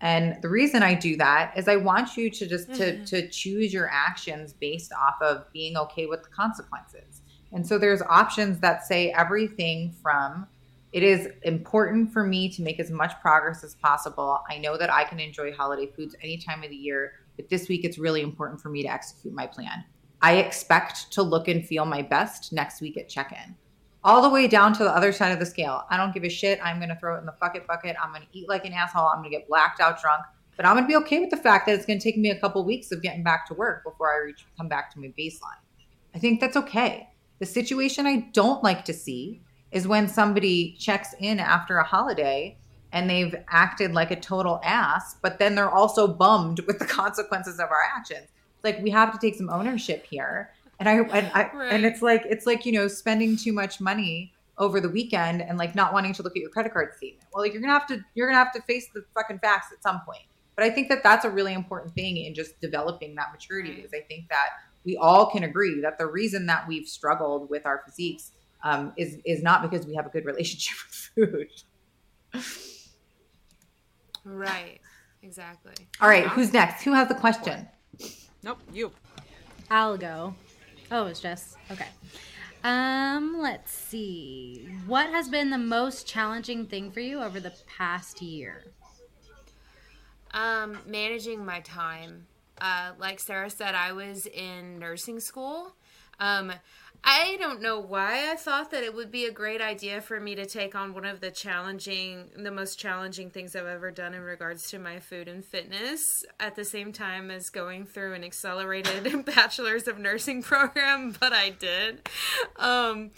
[0.00, 3.04] And the reason I do that is I want you to just mm-hmm.
[3.04, 7.22] to to choose your actions based off of being okay with the consequences.
[7.50, 10.46] And so there's options that say everything from
[10.92, 14.40] it is important for me to make as much progress as possible.
[14.48, 17.68] I know that I can enjoy holiday foods any time of the year, but this
[17.68, 19.84] week it's really important for me to execute my plan.
[20.22, 23.56] I expect to look and feel my best next week at check in.
[24.02, 25.84] All the way down to the other side of the scale.
[25.90, 26.58] I don't give a shit.
[26.62, 27.96] I'm going to throw it in the bucket bucket.
[28.02, 29.06] I'm going to eat like an asshole.
[29.06, 30.24] I'm going to get blacked out drunk.
[30.56, 32.30] But I'm going to be okay with the fact that it's going to take me
[32.30, 35.12] a couple weeks of getting back to work before I reach come back to my
[35.18, 35.60] baseline.
[36.14, 37.08] I think that's okay.
[37.38, 42.58] The situation I don't like to see is when somebody checks in after a holiday
[42.92, 47.54] and they've acted like a total ass, but then they're also bummed with the consequences
[47.60, 48.28] of our actions.
[48.62, 50.50] Like we have to take some ownership here.
[50.80, 51.72] And I and I right.
[51.72, 55.58] and it's like it's like, you know, spending too much money over the weekend and
[55.58, 57.28] like not wanting to look at your credit card statement.
[57.32, 59.38] Well, like you're going to have to you're going to have to face the fucking
[59.40, 60.22] facts at some point.
[60.56, 63.92] But I think that that's a really important thing in just developing that maturity because
[63.94, 64.48] I think that
[64.84, 68.32] we all can agree that the reason that we've struggled with our physiques
[68.64, 70.76] um, is is not because we have a good relationship
[71.16, 71.52] with
[72.32, 72.42] food.
[74.24, 74.80] Right.
[75.22, 75.74] Exactly.
[76.00, 76.26] All right.
[76.28, 76.82] Who's next?
[76.82, 77.68] Who has the question?
[78.42, 78.58] Nope.
[78.72, 78.92] You.
[79.70, 80.34] I'll go.
[80.90, 81.56] Oh, it's Jess.
[81.70, 81.86] Okay.
[82.64, 84.68] Um, let's see.
[84.86, 88.64] What has been the most challenging thing for you over the past year?
[90.32, 92.26] Um, managing my time.
[92.60, 95.74] Uh, like Sarah said, I was in nursing school.
[96.18, 96.52] Um,
[97.02, 100.34] I don't know why I thought that it would be a great idea for me
[100.34, 104.22] to take on one of the challenging, the most challenging things I've ever done in
[104.22, 109.24] regards to my food and fitness at the same time as going through an accelerated
[109.24, 112.08] bachelor's of nursing program, but I did.
[112.56, 113.10] Um,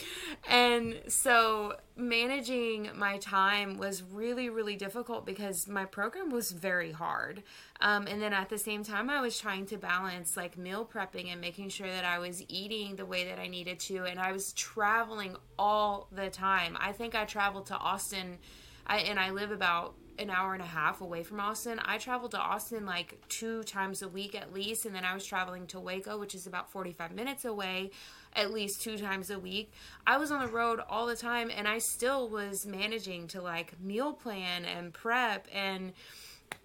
[0.49, 7.43] and so managing my time was really, really difficult because my program was very hard.
[7.81, 11.31] Um, and then at the same time, I was trying to balance like meal prepping
[11.31, 14.05] and making sure that I was eating the way that I needed to.
[14.05, 16.77] And I was traveling all the time.
[16.81, 18.39] I think I traveled to Austin,
[18.87, 21.81] I, and I live about an hour and a half away from Austin.
[21.85, 25.25] I traveled to Austin like two times a week at least, and then I was
[25.25, 27.91] traveling to Waco, which is about 45 minutes away,
[28.35, 29.73] at least two times a week.
[30.07, 33.81] I was on the road all the time, and I still was managing to like
[33.81, 35.47] meal plan and prep.
[35.53, 35.93] And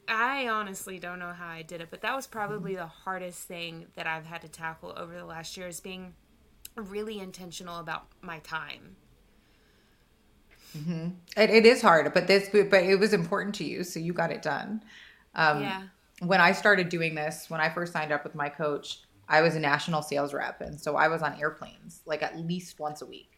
[0.08, 2.82] I honestly don't know how I did it, but that was probably mm-hmm.
[2.82, 6.14] the hardest thing that I've had to tackle over the last year is being
[6.76, 8.96] really intentional about my time.
[10.76, 11.10] Mm-hmm.
[11.36, 14.32] It, it is hard, but this, but it was important to you, so you got
[14.32, 14.84] it done.
[15.36, 15.84] Um, yeah.
[16.22, 19.56] When I started doing this, when I first signed up with my coach, I was
[19.56, 23.06] a national sales rep, and so I was on airplanes like at least once a
[23.06, 23.32] week.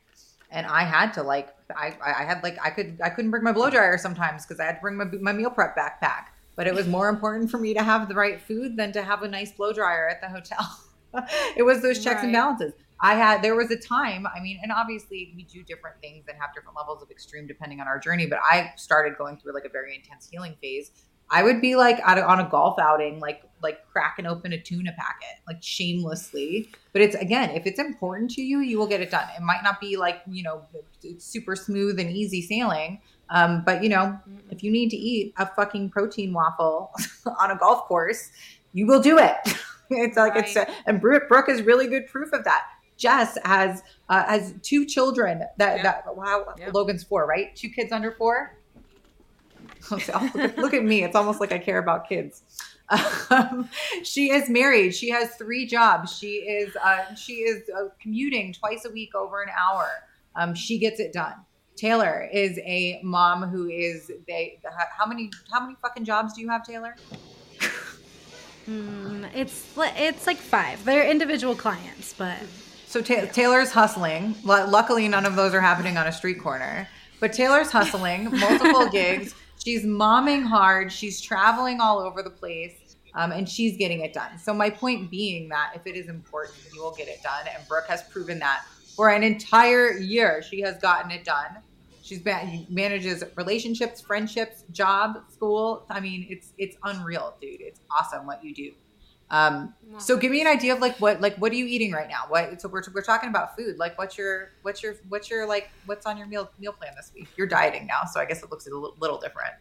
[0.52, 3.52] And I had to like, I, I had like, I could, I couldn't bring my
[3.52, 6.28] blow dryer sometimes because I had to bring my, my meal prep backpack.
[6.56, 9.22] But it was more important for me to have the right food than to have
[9.22, 10.80] a nice blow dryer at the hotel.
[11.56, 12.26] it was those checks right.
[12.26, 12.74] and balances.
[13.02, 16.38] I had there was a time, I mean, and obviously we do different things and
[16.40, 19.66] have different levels of extreme depending on our journey, but I started going through like
[19.66, 20.92] a very intense healing phase.
[21.32, 24.92] I would be like a, on a golf outing, like like cracking open a tuna
[24.98, 26.72] packet, like shamelessly.
[26.92, 29.28] But it's again, if it's important to you, you will get it done.
[29.38, 30.64] It might not be like you know
[31.20, 35.46] super smooth and easy sailing, um, but you know, if you need to eat a
[35.46, 36.92] fucking protein waffle
[37.40, 38.32] on a golf course,
[38.74, 39.36] you will do it.
[39.92, 40.56] it's like right.
[40.56, 42.64] it's and Brooke is really good proof of that.
[43.00, 45.84] Jess has uh, has two children that yeah.
[45.84, 46.70] that wow yeah.
[46.74, 48.56] Logan's four right two kids under four.
[49.92, 51.04] look, at, look at me.
[51.04, 52.44] It's almost like I care about kids.
[53.30, 53.70] Um,
[54.02, 54.96] she is married.
[54.96, 56.18] She has three jobs.
[56.18, 59.88] She is uh, she is uh, commuting twice a week over an hour.
[60.36, 61.36] Um, she gets it done.
[61.76, 64.60] Taylor is a mom who is they
[64.98, 66.96] how many how many fucking jobs do you have, Taylor?
[68.68, 70.84] Mm, it's it's like five.
[70.84, 72.40] They're individual clients, but
[72.90, 74.36] so ta- Taylor's hustling.
[74.50, 76.88] L- luckily, none of those are happening on a street corner.
[77.20, 79.36] But Taylor's hustling, multiple gigs.
[79.64, 80.92] She's momming hard.
[80.92, 82.74] She's traveling all over the place.
[83.14, 84.40] Um, and she's getting it done.
[84.40, 87.46] So my point being that if it is important, you will get it done.
[87.54, 88.64] And Brooke has proven that
[88.96, 91.58] for an entire year, she has gotten it done.
[92.02, 95.86] She's been, manages relationships, friendships, job, school.
[95.90, 97.62] I mean, it's it's unreal, dude.
[97.62, 98.72] It's awesome what you do.
[99.32, 102.08] Um, so give me an idea of like what like what are you eating right
[102.08, 102.24] now?
[102.28, 103.78] What so we're, we're talking about food.
[103.78, 107.12] Like what's your what's your what's your like what's on your meal meal plan this
[107.14, 107.28] week?
[107.38, 109.54] You're dieting now, so I guess it looks a little, little different.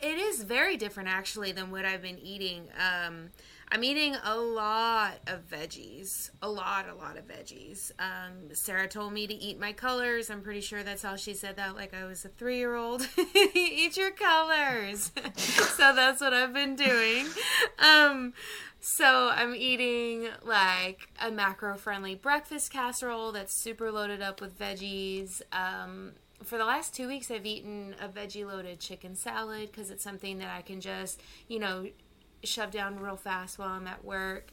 [0.00, 2.68] It is very different actually than what I've been eating.
[2.78, 3.30] Um,
[3.70, 6.30] I'm eating a lot of veggies.
[6.40, 7.90] A lot, a lot of veggies.
[7.98, 10.30] Um, Sarah told me to eat my colors.
[10.30, 13.06] I'm pretty sure that's how she said that, like I was a three year old.
[13.54, 15.10] eat your colors.
[15.36, 17.26] so that's what I've been doing.
[17.78, 18.32] Um,
[18.80, 25.42] so I'm eating like a macro friendly breakfast casserole that's super loaded up with veggies.
[25.52, 26.12] Um,
[26.42, 30.38] for the last two weeks, I've eaten a veggie loaded chicken salad because it's something
[30.38, 31.86] that I can just, you know,
[32.44, 34.50] shove down real fast while I'm at work.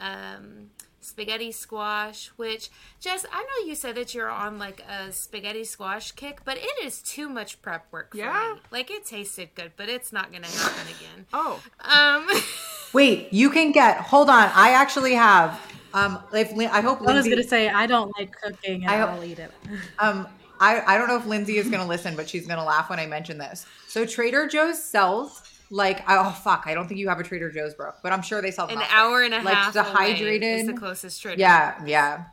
[0.00, 5.62] Um, spaghetti squash, which Jess, I know you said that you're on like a spaghetti
[5.64, 8.54] squash kick, but it is too much prep work for Yeah?
[8.56, 8.60] me.
[8.72, 11.26] Like it tasted good, but it's not gonna happen again.
[11.32, 12.28] Oh, Um,
[12.92, 13.98] Wait, you can get.
[13.98, 15.60] Hold on, I actually have.
[15.94, 17.30] Um, if I hope I was Lindsay.
[17.30, 19.50] gonna say I don't like cooking and I- I'll eat it.
[19.98, 20.26] Um,
[20.60, 22.90] I, I don't know if Lindsay is going to listen, but she's going to laugh
[22.90, 23.64] when I mention this.
[23.86, 27.74] So Trader Joe's sells like oh fuck, I don't think you have a Trader Joe's,
[27.74, 30.60] bro, but I'm sure they sell an hour and a like half away dehydrated.
[30.60, 31.38] is the closest trader.
[31.40, 32.24] yeah, yeah.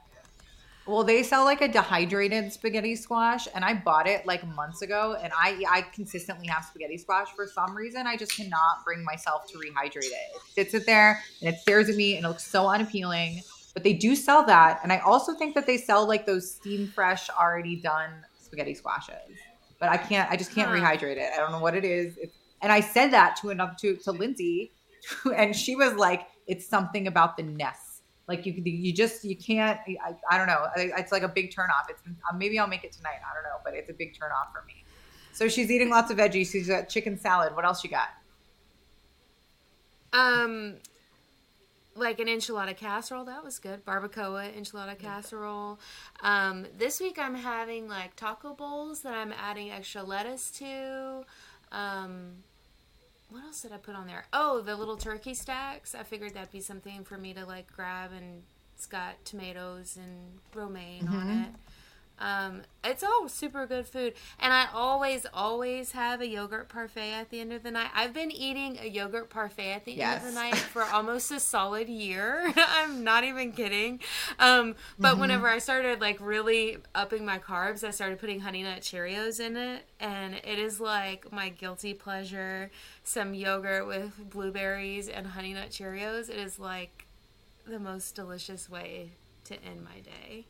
[0.87, 5.15] Well, they sell like a dehydrated spaghetti squash, and I bought it like months ago,
[5.21, 8.05] and I I consistently have spaghetti squash for some reason.
[8.05, 10.35] I just cannot bring myself to rehydrate it.
[10.35, 13.41] It sits it there and it stares at me, and it looks so unappealing.
[13.73, 16.91] But they do sell that, and I also think that they sell like those steam
[16.93, 19.17] fresh, already done spaghetti squashes.
[19.79, 20.29] But I can't.
[20.31, 20.75] I just can't Huh.
[20.77, 21.31] rehydrate it.
[21.33, 22.15] I don't know what it is.
[22.17, 24.73] It's, and I said that to another to to Lindsay,
[25.35, 27.84] and she was like, "It's something about the nest."
[28.27, 29.79] Like you, you just you can't.
[29.87, 30.67] I, I don't know.
[30.75, 31.89] It's like a big turnoff.
[31.89, 33.19] It's uh, maybe I'll make it tonight.
[33.29, 34.83] I don't know, but it's a big turnoff for me.
[35.31, 36.51] So she's eating lots of veggies.
[36.51, 37.55] She's got chicken salad.
[37.55, 38.09] What else you got?
[40.13, 40.75] Um,
[41.95, 43.85] like an enchilada casserole, that was good.
[43.85, 45.79] Barbacoa enchilada casserole.
[46.21, 51.25] Um, this week I'm having like taco bowls that I'm adding extra lettuce to.
[51.71, 52.43] Um,
[53.29, 54.25] what else did I put on there?
[54.33, 55.95] Oh, the little turkey stacks.
[55.95, 58.43] I figured that'd be something for me to like grab, and
[58.75, 61.41] it's got tomatoes and romaine on mm-hmm.
[61.43, 61.49] it.
[62.17, 67.29] Um, it's all super good food, and I always, always have a yogurt parfait at
[67.29, 67.89] the end of the night.
[67.93, 71.39] I've been eating a yogurt parfait at the end of the night for almost a
[71.39, 72.53] solid year.
[72.55, 73.99] I'm not even kidding.
[74.39, 78.81] Um, but whenever I started like really upping my carbs, I started putting honey nut
[78.81, 82.71] Cheerios in it, and it is like my guilty pleasure.
[83.03, 86.29] Some yogurt with blueberries and honey nut Cheerios.
[86.29, 87.07] It is like
[87.67, 89.11] the most delicious way
[89.45, 90.45] to end my day.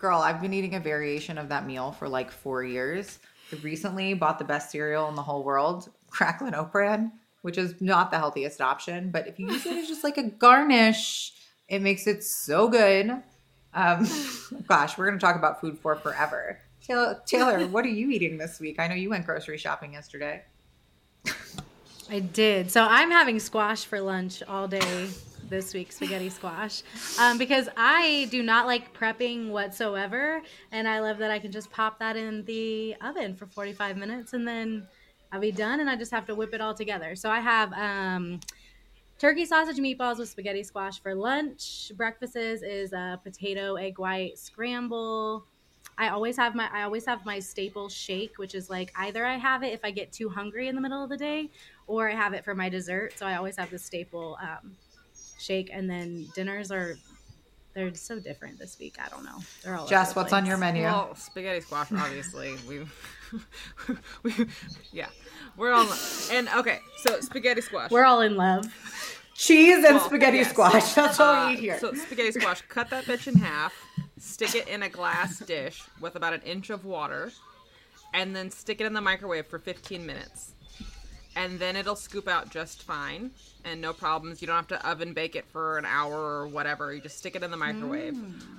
[0.00, 3.18] Girl, I've been eating a variation of that meal for like four years.
[3.52, 7.74] I recently bought the best cereal in the whole world, Cracklin Oat Bran, which is
[7.82, 11.34] not the healthiest option, but if you use it as just like a garnish,
[11.68, 13.10] it makes it so good.
[13.74, 14.08] Um,
[14.66, 16.58] gosh, we're gonna talk about food for forever.
[16.82, 18.80] Taylor, Taylor, what are you eating this week?
[18.80, 20.42] I know you went grocery shopping yesterday.
[22.08, 22.70] I did.
[22.70, 25.10] So I'm having squash for lunch all day
[25.50, 26.82] this week, spaghetti squash,
[27.18, 30.40] um, because I do not like prepping whatsoever,
[30.72, 34.32] and I love that I can just pop that in the oven for 45 minutes,
[34.32, 34.86] and then
[35.32, 37.14] I'll be done, and I just have to whip it all together.
[37.16, 38.40] So I have um,
[39.18, 41.92] turkey sausage meatballs with spaghetti squash for lunch.
[41.96, 45.44] Breakfast is, is a potato egg white scramble.
[45.98, 49.36] I always have my I always have my staple shake, which is like either I
[49.36, 51.50] have it if I get too hungry in the middle of the day,
[51.86, 53.18] or I have it for my dessert.
[53.18, 54.76] So I always have the staple um,
[55.40, 56.96] shake, and then dinners are
[57.72, 58.96] they're so different this week.
[59.04, 59.38] I don't know.
[59.62, 60.82] They're all Jess, the what's on your menu?
[60.82, 62.56] well, spaghetti squash, obviously.
[62.68, 62.80] we,
[64.24, 64.46] we,
[64.92, 65.06] yeah,
[65.56, 65.88] we're all
[66.32, 66.80] and okay.
[67.04, 67.90] So spaghetti squash.
[67.90, 68.66] We're all in love.
[69.34, 70.50] Cheese and Well, spaghetti yes.
[70.50, 70.92] squash.
[70.94, 71.78] That's all Uh, we eat here.
[71.78, 73.72] So spaghetti squash, cut that bitch in half,
[74.18, 77.30] stick it in a glass dish with about an inch of water,
[78.12, 80.52] and then stick it in the microwave for 15 minutes.
[81.40, 83.30] And then it'll scoop out just fine
[83.64, 84.42] and no problems.
[84.42, 86.92] You don't have to oven bake it for an hour or whatever.
[86.92, 88.14] You just stick it in the microwave.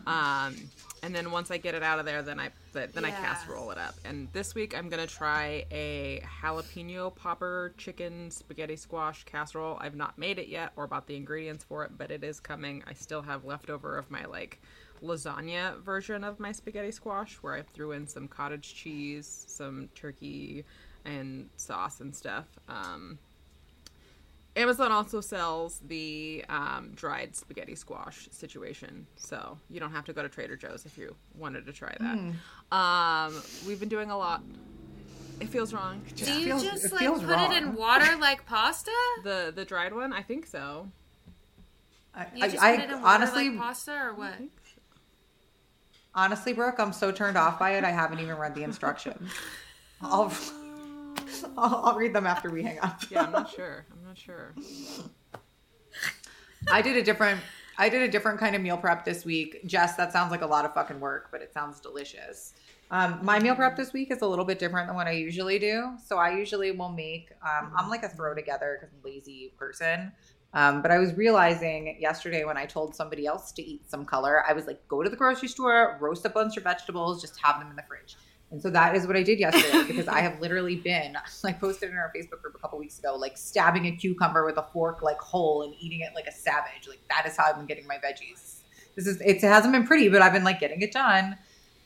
[0.07, 0.55] Um,
[1.03, 3.21] and then once I get it out of there, then I th- then I Yeah.
[3.21, 3.93] casserole it up.
[4.03, 9.77] And this week I'm gonna try a jalapeno popper chicken spaghetti squash casserole.
[9.79, 12.83] I've not made it yet or bought the ingredients for it, but it is coming.
[12.87, 14.59] I still have leftover of my like
[15.03, 20.63] lasagna version of my spaghetti squash where I threw in some cottage cheese, some turkey,
[21.05, 22.45] and sauce and stuff.
[22.67, 23.17] Um,
[24.55, 30.21] Amazon also sells the um, dried spaghetti squash situation, so you don't have to go
[30.21, 32.75] to Trader Joe's if you wanted to try that.
[32.75, 34.43] Um, we've been doing a lot.
[35.39, 36.01] It feels wrong.
[36.15, 38.91] Do you feels- just it like feels put it in water like pasta?
[39.23, 40.91] The the dried one, I think so.
[42.13, 44.33] I, You I, just I put it in water honestly, like pasta or what?
[46.13, 47.83] honestly, Brooke, I'm so turned off by it.
[47.85, 49.31] I haven't even read the instructions.
[50.01, 50.33] I'll,
[51.57, 53.01] I'll, I'll read them after we hang up.
[53.09, 53.85] Yeah, I'm not sure.
[53.91, 54.53] I'm not sure.
[56.71, 57.39] I did a different
[57.77, 59.65] I did a different kind of meal prep this week.
[59.65, 62.53] Jess, that sounds like a lot of fucking work, but it sounds delicious.
[62.91, 65.57] Um, my meal prep this week is a little bit different than what I usually
[65.57, 65.93] do.
[66.05, 67.31] So I usually will make.
[67.41, 70.11] Um, I'm like a throw together because I'm lazy person.
[70.53, 74.43] Um, but I was realizing yesterday when I told somebody else to eat some color,
[74.47, 77.59] I was like, go to the grocery store, roast a bunch of vegetables, just have
[77.59, 78.17] them in the fridge.
[78.51, 81.89] And so that is what I did yesterday because I have literally been, I posted
[81.89, 85.01] in our Facebook group a couple weeks ago, like stabbing a cucumber with a fork
[85.01, 86.87] like whole and eating it like a savage.
[86.87, 88.57] Like that is how I've been getting my veggies.
[88.95, 91.37] This is it hasn't been pretty, but I've been like getting it done.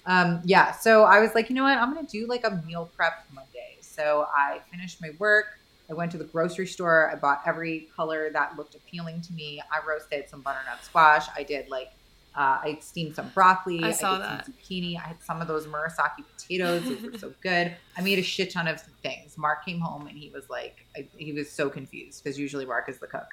[0.08, 1.78] Um, yeah, so I was like, you know what?
[1.78, 3.78] I'm gonna do like a meal prep Monday.
[3.82, 5.60] So I finished my work.
[5.90, 7.12] I went to the grocery store.
[7.12, 9.62] I bought every color that looked appealing to me.
[9.72, 11.28] I roasted some butternut squash.
[11.36, 11.92] I did like
[12.36, 13.82] uh, I steamed some broccoli.
[13.82, 14.46] I saw did that.
[14.46, 14.98] some zucchini.
[14.98, 16.84] I had some of those Murasaki potatoes.
[16.84, 17.74] Those were so good.
[17.98, 19.38] I made a shit ton of things.
[19.38, 22.90] Mark came home and he was like, I, he was so confused because usually Mark
[22.90, 23.28] is the cook.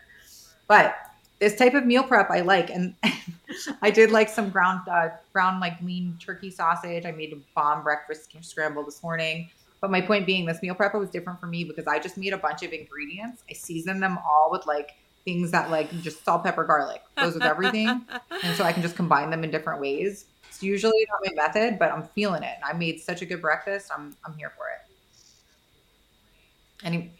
[0.68, 0.94] But
[1.40, 2.94] this type of meal prep I like, and
[3.82, 7.04] I did like some ground, uh, ground like lean turkey sausage.
[7.04, 9.50] I made a bomb breakfast scramble this morning.
[9.80, 12.32] But my point being, this meal prep was different for me because I just made
[12.32, 13.42] a bunch of ingredients.
[13.50, 14.92] I seasoned them all with like
[15.24, 18.06] things that like just salt, pepper, garlic goes with everything,
[18.42, 20.26] and so I can just combine them in different ways.
[20.48, 22.56] It's usually not my method, but I'm feeling it.
[22.64, 23.90] I made such a good breakfast.
[23.96, 26.86] I'm I'm here for it.
[26.86, 27.12] Any,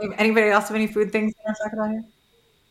[0.00, 2.04] any anybody else have any food things they want to talk about here?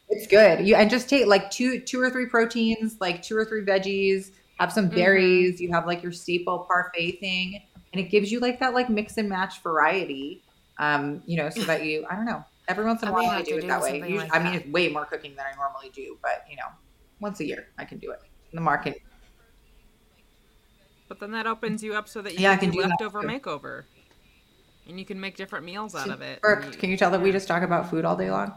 [0.10, 0.68] It's good.
[0.68, 4.32] You and just take like two two or three proteins, like two or three veggies.
[4.60, 4.96] Have some Mhm.
[4.96, 5.62] berries.
[5.62, 7.62] You have like your staple parfait thing,
[7.94, 10.44] and it gives you like that like mix and match variety.
[10.80, 12.44] Um, you know, so that you I don't know.
[12.70, 13.89] Every once in a I while I do it do that way.
[13.91, 14.61] something Usually, like I mean, that.
[14.63, 16.67] it's way more cooking than I normally do, but you know,
[17.20, 18.20] once a year I can do it.
[18.51, 19.01] In the market.
[21.07, 22.89] But then that opens you up so that you Yeah, I can, can do do
[22.89, 23.84] leftover makeover.
[24.88, 26.41] And you can make different meals out of it.
[26.41, 28.53] Brooke, and you- can you tell that we just talk about food all day long?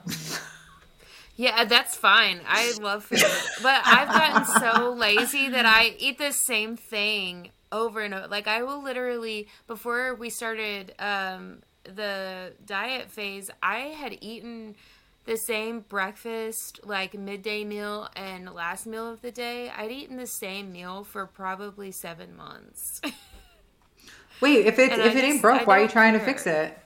[1.37, 2.43] Yeah, that's fine.
[2.47, 3.21] I love food.
[3.63, 8.29] But I've gotten so lazy that I eat the same thing over and over.
[8.29, 14.77] Like I will literally before we started um the diet phase, I had eaten
[15.25, 19.71] the same breakfast, like midday meal and last meal of the day.
[19.71, 23.01] I'd eaten the same meal for probably 7 months.
[24.41, 26.47] Wait, if it And if I it ain't broke, why are you trying to fix
[26.47, 26.77] it?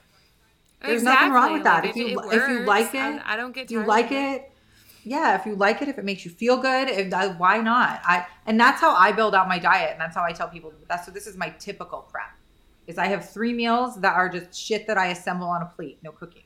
[0.82, 1.86] There's nothing wrong with that.
[1.86, 4.52] If you if you like it, I, don't get if you like of it,
[5.04, 5.38] yeah.
[5.38, 8.02] If you like it, if it makes you feel good, if why not?
[8.04, 10.72] I and that's how I build out my diet, and that's how I tell people.
[10.86, 11.12] That's so.
[11.12, 12.30] This is my typical prep.
[12.86, 15.98] Is I have three meals that are just shit that I assemble on a plate,
[16.02, 16.44] no cooking.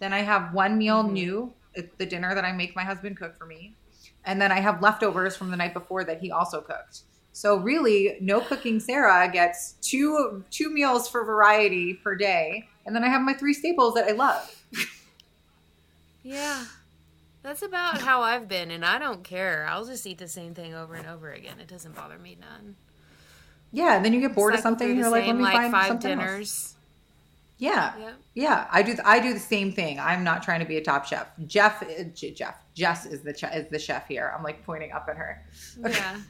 [0.00, 1.12] Then I have one meal Mhm.
[1.12, 3.74] new, it's the dinner that I make my husband cook for me,
[4.24, 7.02] and then I have leftovers from the night before that he also cooked.
[7.32, 13.04] So really, no cooking Sarah gets two two meals for variety per day, and then
[13.04, 14.64] I have my three staples that I love.
[16.22, 16.64] Yeah.
[17.42, 19.66] That's about how I've been, and I don't care.
[19.66, 21.58] I'll just eat the same thing over and over again.
[21.58, 22.76] It doesn't bother me none.
[23.72, 25.54] Yeah, and then you get bored of something, and you're like, let same, me like
[25.54, 26.76] find five something else.
[27.58, 28.14] Yeah, Yep.
[28.34, 28.66] yeah.
[28.70, 28.96] I do.
[29.04, 30.00] I do the same thing.
[30.00, 31.26] I'm not trying to be a top chef.
[31.46, 34.32] Jeff, uh, Jeff, Jess is the che- is the chef here.
[34.36, 35.44] I'm like pointing up at her.
[35.88, 36.20] Yeah.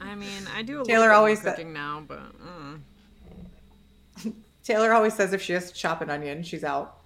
[0.00, 2.80] I mean, I do a Taylor little always more said- now, but mm.
[4.64, 6.96] Taylor always says if she has to chop an onion, she's out.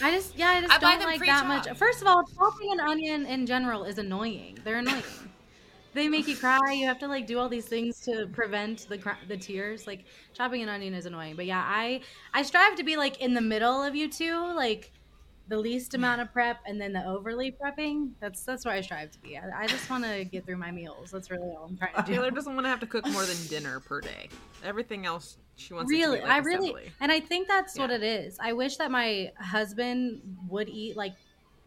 [0.00, 1.68] I just yeah, I just I don't them like that much.
[1.76, 4.58] First of all, chopping an onion in general is annoying.
[4.64, 5.02] They're annoying.
[5.96, 6.72] They make you cry.
[6.72, 9.86] You have to like do all these things to prevent the the tears.
[9.86, 11.36] Like chopping an onion is annoying.
[11.36, 12.02] But yeah, I
[12.34, 14.92] I strive to be like in the middle of you two, like
[15.48, 18.10] the least amount of prep and then the overly prepping.
[18.20, 19.38] That's that's where I strive to be.
[19.38, 21.10] I, I just want to get through my meals.
[21.10, 22.12] That's really all I'm trying to do.
[22.12, 24.28] Taylor doesn't want to have to cook more than dinner per day.
[24.62, 25.90] Everything else she wants.
[25.90, 26.92] really be like i really assembly.
[27.00, 30.20] and i think that's what it is i wish that my husband
[30.50, 31.14] would eat like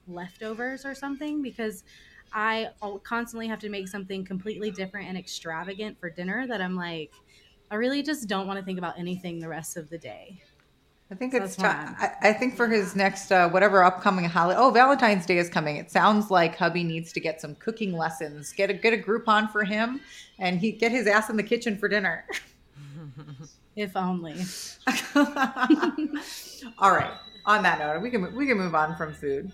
[0.08, 1.84] leftovers or something because
[2.34, 2.68] i
[3.04, 7.12] constantly have to make something completely different and extravagant for dinner that i'm like
[7.72, 10.42] i really just don't want to think about anything the rest of the day
[11.12, 11.56] I think So it's.
[11.56, 11.96] time.
[12.00, 14.60] I, I think for his next uh, whatever upcoming holiday.
[14.60, 15.78] Oh, Valentine's Day is coming.
[15.78, 18.54] It sounds like hubby needs to get some cooking lessons.
[18.54, 20.02] Get a get a Groupon for him,
[20.38, 22.26] and he get his ass in the kitchen for dinner.
[23.76, 24.36] if only
[26.78, 27.14] All right.
[27.46, 29.52] On that note, we can we can move on from food.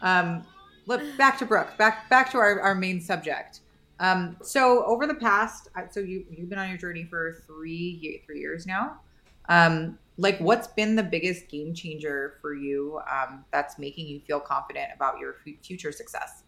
[0.00, 0.46] Um,
[0.86, 1.76] look back to Brooke.
[1.76, 3.60] Back back to our, our main subject.
[3.98, 8.40] Um, so over the past, so you you've been on your journey for three three
[8.40, 9.00] years now.
[9.48, 13.00] Um, like, what's been the biggest game changer for you?
[13.10, 16.42] Um, that's making you feel confident about your future success.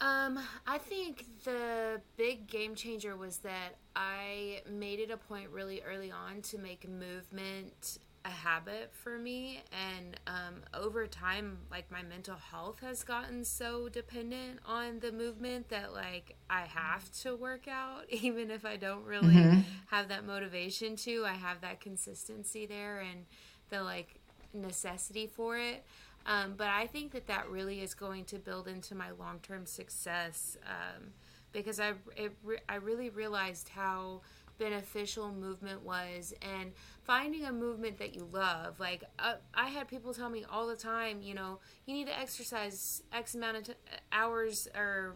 [0.00, 5.82] Um, I think the big game changer was that I made it a point really
[5.82, 12.02] early on to make movement a habit for me and um, over time like my
[12.02, 17.66] mental health has gotten so dependent on the movement that like i have to work
[17.66, 19.60] out even if i don't really mm-hmm.
[19.86, 23.24] have that motivation to i have that consistency there and
[23.70, 24.16] the like
[24.52, 25.82] necessity for it
[26.26, 30.58] um, but i think that that really is going to build into my long-term success
[30.66, 31.04] um,
[31.52, 32.32] because i it,
[32.68, 34.20] i really realized how
[34.60, 38.78] beneficial movement was and finding a movement that you love.
[38.78, 42.18] Like uh, i had people tell me all the time you know you need to
[42.18, 43.72] exercise x amount of t-
[44.12, 45.14] hours or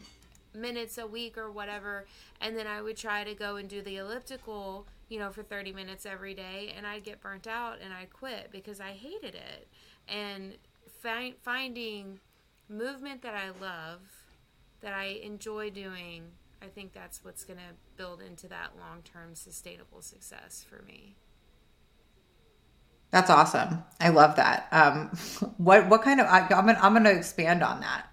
[0.55, 2.07] minutes a week or whatever.
[2.41, 5.73] And then i would try to go and do the elliptical you know for 30
[5.73, 9.69] minutes every day and i'd get burnt out and i quit because i hated it.
[10.09, 10.55] And
[11.03, 12.21] fi- finding
[12.69, 14.01] movement that i love
[14.81, 16.23] that i enjoy doing
[16.65, 21.17] I think that's what's going to build into that long term sustainable success for me.
[23.11, 23.85] That's awesome.
[24.01, 24.69] I love that.
[24.73, 25.09] Um,
[25.59, 28.07] what what kind of I, am gonna I'm gonna expand on that.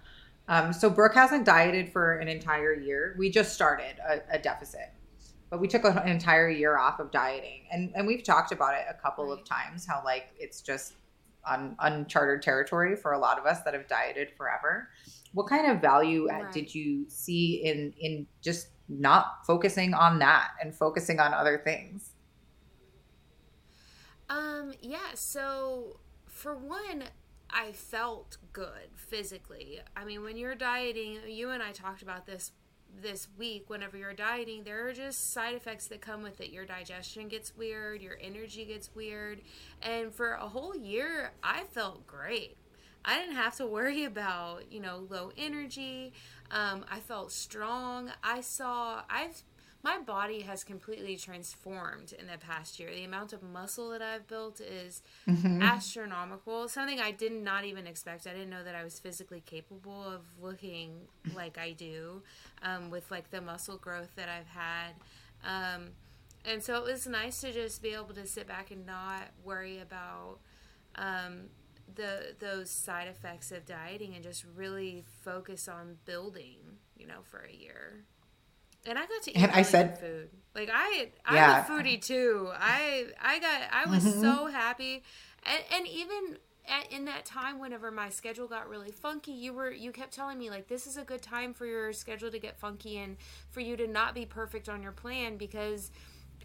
[0.47, 3.15] Um, so Brooke hasn't dieted for an entire year.
[3.17, 4.91] We just started a, a deficit,
[5.49, 8.85] but we took an entire year off of dieting, and and we've talked about it
[8.89, 9.39] a couple right.
[9.39, 9.87] of times.
[9.87, 10.93] How like it's just
[11.45, 14.89] un, uncharted territory for a lot of us that have dieted forever
[15.33, 16.51] what kind of value uh, right.
[16.51, 22.11] did you see in in just not focusing on that and focusing on other things?
[24.29, 27.03] Um yeah so for one
[27.49, 29.79] i felt good physically.
[29.95, 32.51] I mean when you're dieting you and i talked about this
[33.01, 36.49] this week whenever you're dieting there are just side effects that come with it.
[36.49, 39.41] Your digestion gets weird your energy gets weird
[39.81, 42.57] and for a whole year i felt great
[43.03, 46.13] I didn't have to worry about, you know, low energy.
[46.51, 48.11] Um, I felt strong.
[48.23, 49.41] I saw, I've,
[49.83, 52.91] my body has completely transformed in the past year.
[52.93, 55.61] The amount of muscle that I've built is mm-hmm.
[55.61, 56.67] astronomical.
[56.67, 58.27] Something I did not even expect.
[58.27, 62.21] I didn't know that I was physically capable of looking like I do
[62.61, 64.93] um, with like the muscle growth that I've had.
[65.43, 65.87] Um,
[66.45, 69.79] and so it was nice to just be able to sit back and not worry
[69.79, 70.39] about
[70.95, 71.43] um,
[71.95, 76.57] the those side effects of dieting and just really focus on building,
[76.95, 78.05] you know, for a year.
[78.85, 80.29] And I got to eat and I said food.
[80.55, 81.65] Like I, I'm yeah.
[81.65, 82.49] a foodie too.
[82.53, 84.21] I, I got, I was mm-hmm.
[84.21, 85.03] so happy,
[85.45, 86.37] and, and even
[86.67, 90.37] at, in that time, whenever my schedule got really funky, you were, you kept telling
[90.37, 93.17] me like, this is a good time for your schedule to get funky and
[93.49, 95.91] for you to not be perfect on your plan because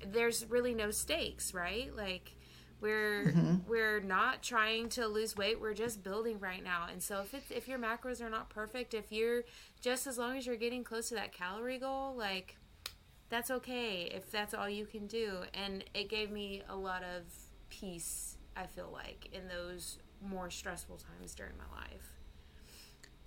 [0.07, 1.95] there's really no stakes, right?
[1.97, 2.36] Like,
[2.81, 3.57] we're mm-hmm.
[3.69, 5.61] we're not trying to lose weight.
[5.61, 6.87] We're just building right now.
[6.91, 9.45] And so if it's if your macros are not perfect, if you're
[9.81, 12.57] just as long as you're getting close to that calorie goal, like
[13.29, 15.39] that's okay if that's all you can do.
[15.55, 17.23] And it gave me a lot of
[17.71, 22.13] peace, I feel like, in those more stressful times during my life.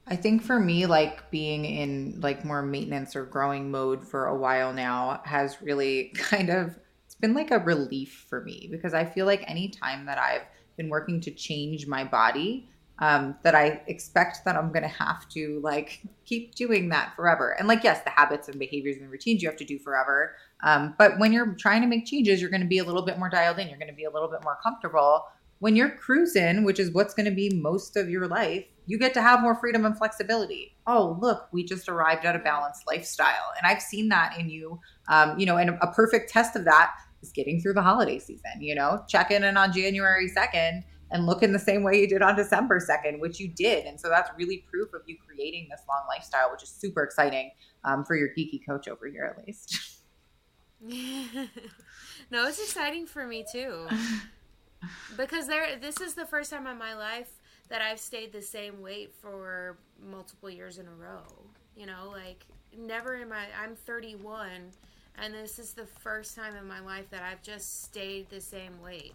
[0.07, 4.35] I think for me, like being in like more maintenance or growing mode for a
[4.35, 6.77] while now has really kind of
[7.19, 10.43] been like a relief for me because I feel like any time that I've
[10.77, 15.27] been working to change my body, um, that I expect that I'm going to have
[15.29, 17.51] to like keep doing that forever.
[17.57, 20.35] And like, yes, the habits and behaviors and routines you have to do forever.
[20.63, 23.17] Um, but when you're trying to make changes, you're going to be a little bit
[23.17, 23.69] more dialed in.
[23.69, 25.25] You're going to be a little bit more comfortable.
[25.59, 29.13] When you're cruising, which is what's going to be most of your life, you get
[29.13, 30.75] to have more freedom and flexibility.
[30.87, 33.53] Oh, look, we just arrived at a balanced lifestyle.
[33.57, 34.79] And I've seen that in you.
[35.07, 38.19] Um, you know, and a, a perfect test of that is getting through the holiday
[38.19, 42.21] season, you know, checking in on January 2nd and looking the same way you did
[42.21, 43.85] on December 2nd, which you did.
[43.85, 47.51] And so that's really proof of you creating this long lifestyle, which is super exciting
[47.83, 49.95] um, for your geeky coach over here, at least.
[52.31, 53.87] no, it's exciting for me too.
[55.17, 57.29] Because there, this is the first time in my life
[57.67, 61.23] that I've stayed the same weight for multiple years in a row.
[61.75, 62.45] You know, like
[62.77, 64.71] never in my, I'm 31
[65.21, 68.81] and this is the first time in my life that I've just stayed the same
[68.81, 69.13] weight.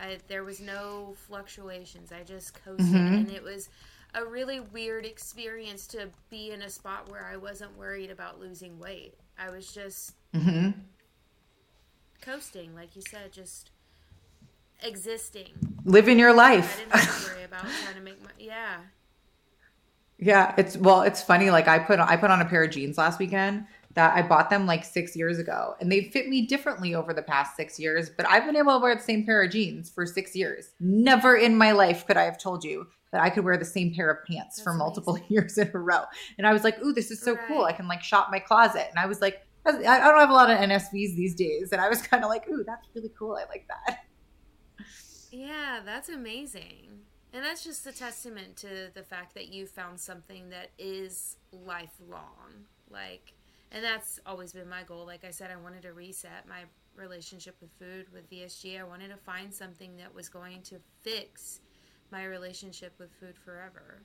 [0.00, 2.12] I, there was no fluctuations.
[2.12, 3.14] I just coasted, mm-hmm.
[3.14, 3.68] and it was
[4.14, 8.78] a really weird experience to be in a spot where I wasn't worried about losing
[8.78, 9.14] weight.
[9.38, 10.70] I was just mm-hmm.
[12.20, 13.70] coasting, like you said, just
[14.82, 15.48] existing,
[15.84, 16.76] living your life.
[16.76, 18.76] I didn't have to worry about trying to make my yeah.
[20.20, 21.50] Yeah, it's well, it's funny.
[21.50, 23.66] Like I put I put on a pair of jeans last weekend
[23.98, 27.20] that I bought them like six years ago and they fit me differently over the
[27.20, 30.06] past six years, but I've been able to wear the same pair of jeans for
[30.06, 30.70] six years.
[30.78, 33.92] Never in my life could I have told you that I could wear the same
[33.92, 35.30] pair of pants That's for multiple amazing.
[35.34, 36.04] years in a row.
[36.38, 37.48] And I was like, ooh, this is so right.
[37.48, 37.64] cool.
[37.64, 38.86] I can like shop my closet.
[38.88, 41.72] And I was like, I don't have a lot of NSVs these days.
[41.72, 43.34] And I was kind of like, ooh, that's really cool.
[43.34, 44.04] I like that.
[45.32, 47.00] Yeah, that's amazing.
[47.32, 52.66] And that's just a testament to the fact that you found something that is lifelong.
[52.90, 53.34] Like,
[53.72, 55.04] and that's always been my goal.
[55.06, 56.62] Like I said, I wanted to reset my
[56.96, 58.80] relationship with food with VSG.
[58.80, 61.60] I wanted to find something that was going to fix
[62.10, 64.02] my relationship with food forever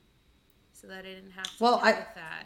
[0.72, 2.44] so that I didn't have to Well, deal I- with that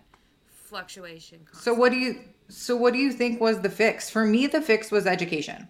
[0.51, 1.47] fluctuation.
[1.53, 4.09] So what do you so what do you think was the fix?
[4.11, 5.69] For me, the fix was education.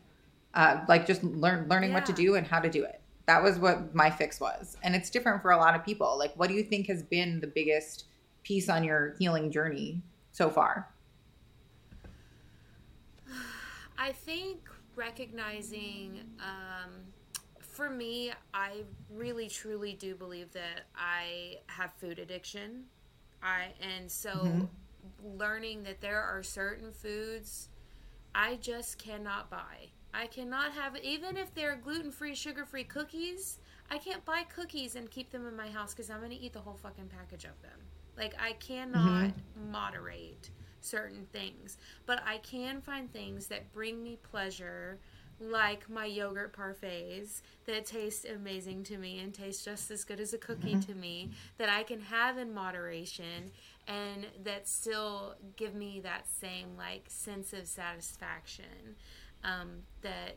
[0.55, 3.01] Uh, like just learn learning what to do and how to do it.
[3.26, 4.76] That was what my fix was.
[4.82, 6.16] And it's different for a lot of people.
[6.18, 8.05] Like what do you think has been the biggest
[8.42, 10.88] piece on your healing journey so far?
[13.99, 16.90] I think recognizing, um,
[17.61, 22.84] for me, I really truly do believe that I have food addiction.
[23.42, 24.68] I and so
[25.22, 27.68] learning that there are certain foods
[28.34, 29.90] I just cannot buy.
[30.14, 33.59] I cannot have even if they're gluten-free, sugar-free cookies.
[33.90, 36.53] I can't buy cookies and keep them in my house because I'm going to eat
[36.53, 37.78] the whole fucking package of them.
[38.16, 39.32] Like I cannot
[39.70, 40.51] moderate
[40.89, 41.76] certain things,
[42.07, 44.99] but I can find things that bring me pleasure,
[45.41, 50.34] like my yogurt parfaits that taste amazing to me and taste just as good as
[50.34, 53.53] a cookie to me that I can have in moderation
[53.86, 58.97] and that still give me that same like sense of satisfaction
[59.45, 60.36] um, that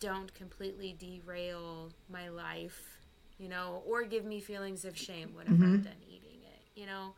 [0.00, 2.98] don't completely derail my life,
[3.38, 7.14] you know, or give me feelings of shame whenever I'm done eating it, you know.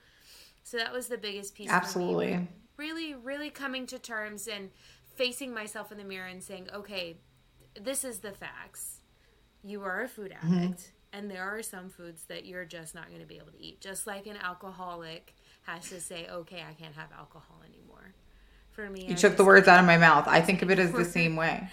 [0.67, 1.71] So that was the biggest piece.
[1.71, 2.49] Absolutely.
[2.77, 4.71] Really, really coming to terms and
[5.15, 7.19] facing myself in the mirror and saying, okay,
[7.81, 8.99] this is the facts.
[9.63, 10.59] You are a food mm-hmm.
[10.59, 13.63] addict, and there are some foods that you're just not going to be able to
[13.63, 13.81] eat.
[13.81, 18.13] Just like an alcoholic has to say, okay, I can't have alcohol anymore.
[18.73, 20.27] For me, You took the words out of my mouth.
[20.27, 21.69] I think of it as the same way.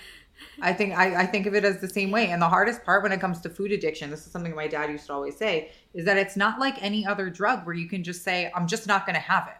[0.62, 2.30] I think I, I think of it as the same way.
[2.30, 4.90] And the hardest part when it comes to food addiction, this is something my dad
[4.90, 8.04] used to always say, is that it's not like any other drug where you can
[8.04, 9.56] just say, I'm just not gonna have it.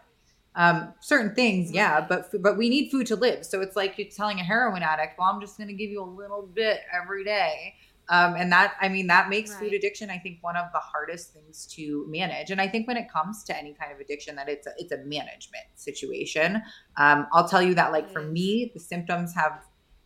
[0.56, 3.44] Um, certain things, yeah, but but we need food to live.
[3.44, 6.06] So it's like you're telling a heroin addict, well, I'm just gonna give you a
[6.06, 7.74] little bit every day.
[8.10, 11.32] Um, and that I mean that makes food addiction I think one of the hardest
[11.32, 12.50] things to manage.
[12.50, 14.92] And I think when it comes to any kind of addiction, that it's a, it's
[14.92, 16.62] a management situation.
[16.98, 19.58] Um, I'll tell you that like for me, the symptoms have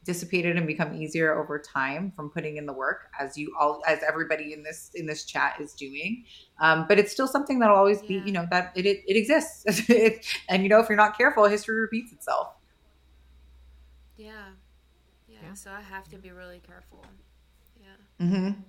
[0.08, 4.00] dissipated and become easier over time from putting in the work as you all as
[4.10, 6.24] everybody in this in this chat is doing
[6.60, 9.64] um, but it's still something that'll always be you know that it it, it exists
[10.48, 12.48] and you know if you're not careful history repeats itself
[14.16, 14.32] Yeah.
[15.28, 15.38] yeah.
[15.44, 15.54] Yeah.
[15.54, 17.04] So I have to be really careful.
[17.80, 18.26] Yeah.
[18.26, 18.60] mm-hmm.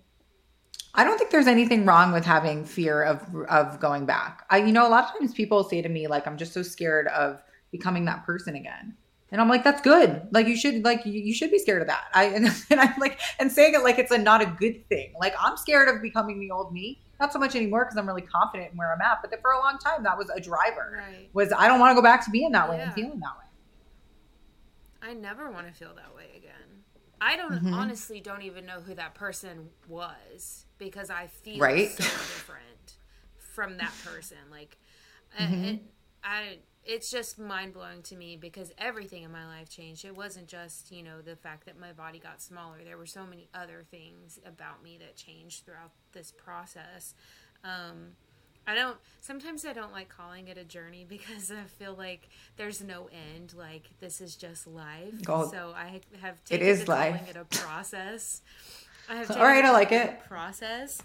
[0.93, 4.45] I don't think there's anything wrong with having fear of of going back.
[4.49, 6.63] I, you know, a lot of times people say to me like, "I'm just so
[6.63, 8.95] scared of becoming that person again,"
[9.31, 10.27] and I'm like, "That's good.
[10.31, 12.93] Like, you should like you, you should be scared of that." I and, and I'm
[12.99, 15.13] like, and saying it like it's a not a good thing.
[15.19, 16.99] Like, I'm scared of becoming the old me.
[17.19, 19.19] Not so much anymore because I'm really confident in where I'm at.
[19.21, 20.95] But that for a long time, that was a driver.
[20.97, 21.29] Right.
[21.33, 23.45] Was I don't want to go back to being that way and feeling that way.
[25.01, 26.83] I never want to feel that way again.
[27.21, 27.73] I don't Mhm.
[27.73, 31.89] honestly don't even know who that person was because I feel Right.
[31.91, 32.97] so different
[33.37, 34.37] from that person.
[34.49, 34.77] Like,
[35.37, 35.73] I- Mhm.
[35.75, 35.81] it,
[36.23, 36.59] I,
[36.89, 40.03] it's just mind blowing to me because everything in my life changed.
[40.05, 42.77] It wasn't just you know the fact that my body got smaller.
[42.83, 47.13] There were so many other things about me that changed throughout this process.
[47.63, 48.13] Um,
[48.65, 48.97] I don't.
[49.21, 52.27] Sometimes I don't like calling it a journey because I feel like
[52.57, 53.53] there's no end.
[53.55, 55.13] Like this is just life.
[55.27, 58.41] Oh, so I have taken is to calling it a process.
[59.07, 60.19] I have All right, I like it.
[60.23, 61.01] a Process.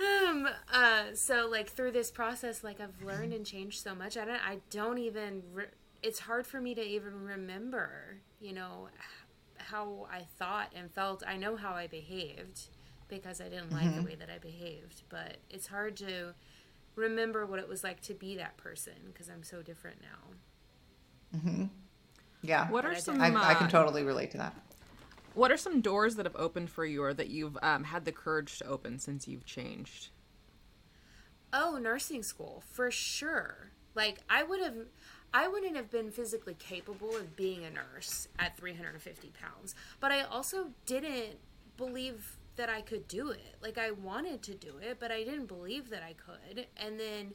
[0.00, 0.48] Um.
[0.72, 1.04] Uh.
[1.14, 4.16] So like through this process, like I've learned and changed so much.
[4.16, 4.40] I don't.
[4.48, 5.42] I don't even.
[5.52, 5.64] Re-
[6.02, 8.18] it's hard for me to even remember.
[8.40, 8.88] You know,
[9.56, 11.22] how I thought and felt.
[11.26, 12.68] I know how I behaved
[13.08, 13.96] because I didn't like Mm-hmm.
[13.96, 16.34] the way that I behaved, but it's hard to
[16.96, 21.40] remember what it was like to be that person because I'm so different now.
[22.42, 23.20] Yeah, What But are I some?
[23.20, 24.54] I, I can uh, totally relate to that.
[25.36, 28.10] What are some doors that have opened for you, or that you've um, had the
[28.10, 30.08] courage to open since you've changed?
[31.52, 33.72] Oh, nursing school for sure.
[33.94, 34.76] Like I would have,
[35.34, 39.74] I wouldn't have been physically capable of being a nurse at 350 pounds.
[40.00, 41.36] But I also didn't
[41.76, 43.56] believe that I could do it.
[43.60, 46.66] Like I wanted to do it, but I didn't believe that I could.
[46.78, 47.34] And then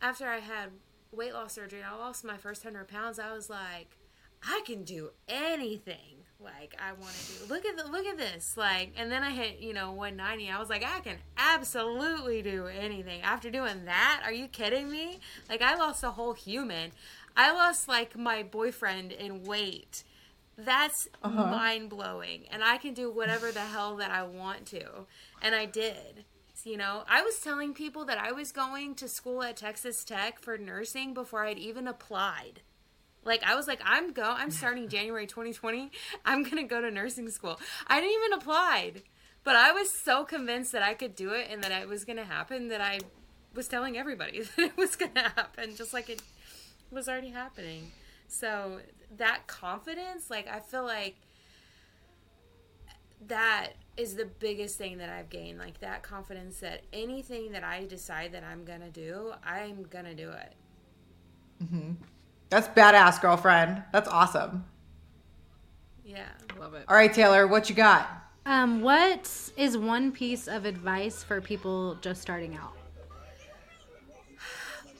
[0.00, 0.70] after I had
[1.10, 3.96] weight loss surgery and I lost my first hundred pounds, I was like,
[4.40, 6.19] I can do anything.
[6.42, 7.52] Like I want to do.
[7.54, 8.56] Look at the look at this.
[8.56, 10.50] Like, and then I hit you know 190.
[10.50, 13.22] I was like, I can absolutely do anything.
[13.22, 15.18] After doing that, are you kidding me?
[15.48, 16.92] Like I lost a whole human.
[17.36, 20.02] I lost like my boyfriend in weight
[20.56, 21.46] That's uh-huh.
[21.46, 22.44] mind blowing.
[22.50, 25.06] And I can do whatever the hell that I want to.
[25.40, 26.24] And I did.
[26.64, 30.38] You know, I was telling people that I was going to school at Texas Tech
[30.38, 32.60] for nursing before I'd even applied.
[33.24, 35.90] Like I was like, I'm go I'm starting January 2020.
[36.24, 37.60] I'm gonna go to nursing school.
[37.86, 39.02] I didn't even applied.
[39.42, 42.24] But I was so convinced that I could do it and that it was gonna
[42.24, 43.00] happen that I
[43.54, 46.22] was telling everybody that it was gonna happen, just like it
[46.90, 47.90] was already happening.
[48.28, 48.80] So
[49.16, 51.16] that confidence, like I feel like
[53.26, 55.58] that is the biggest thing that I've gained.
[55.58, 60.30] Like that confidence that anything that I decide that I'm gonna do, I'm gonna do
[60.30, 60.54] it.
[61.62, 61.92] Mm-hmm.
[62.50, 63.82] That's badass, girlfriend.
[63.92, 64.64] That's awesome.
[66.04, 66.26] Yeah.
[66.58, 66.84] Love it.
[66.88, 68.08] All right, Taylor, what you got?
[68.44, 72.74] Um, what is one piece of advice for people just starting out?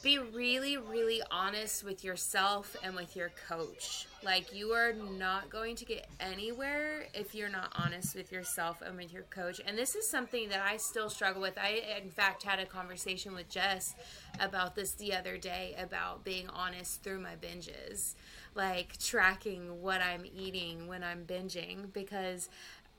[0.02, 4.06] Be really really honest with yourself and with your coach.
[4.22, 8.96] Like you are not going to get anywhere if you're not honest with yourself and
[8.96, 9.60] with your coach.
[9.66, 11.58] And this is something that i still struggle with.
[11.58, 13.94] I in fact had a conversation with jess
[14.38, 18.14] about this the other day about being honest through my binges
[18.54, 22.48] like tracking what i'm eating when i'm binging because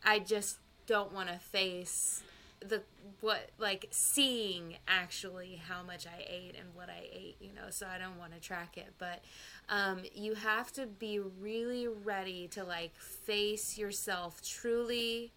[0.03, 2.23] i just don't want to face
[2.67, 2.83] the
[3.21, 7.87] what like seeing actually how much I ate and what I ate, you know, so
[7.87, 8.93] I don't want to track it.
[8.97, 9.23] But
[9.69, 15.33] um, you have to be really ready to like face yourself truly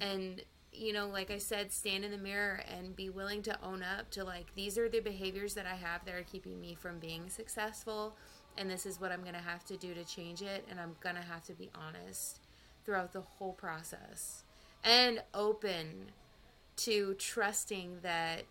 [0.00, 0.42] and
[0.72, 4.10] you know, like I said, stand in the mirror and be willing to own up
[4.10, 7.28] to like these are the behaviors that I have that are keeping me from being
[7.28, 8.16] successful
[8.56, 11.22] and this is what I'm gonna have to do to change it and I'm gonna
[11.22, 12.40] have to be honest
[12.84, 14.44] throughout the whole process
[14.84, 16.12] and open
[16.78, 18.44] to trusting that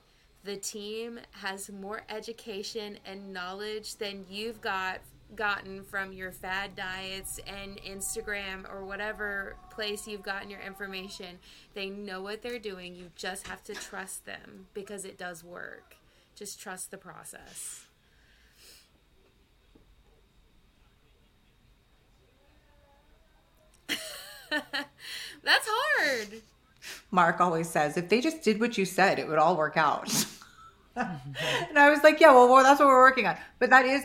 [0.44, 5.00] the team has more education and knowledge than you've got
[5.36, 11.38] gotten from your fad diets and Instagram or whatever place you've gotten your information.
[11.74, 12.96] They know what they're doing.
[12.96, 15.98] You just have to trust them because it does work.
[16.36, 17.88] Just trust the process.
[25.44, 26.42] That's hard.
[27.12, 30.10] Mark always says, if they just did what you said, it would all work out.
[30.96, 33.38] and I was like, yeah, well, well, that's what we're working on.
[33.60, 34.04] But that is,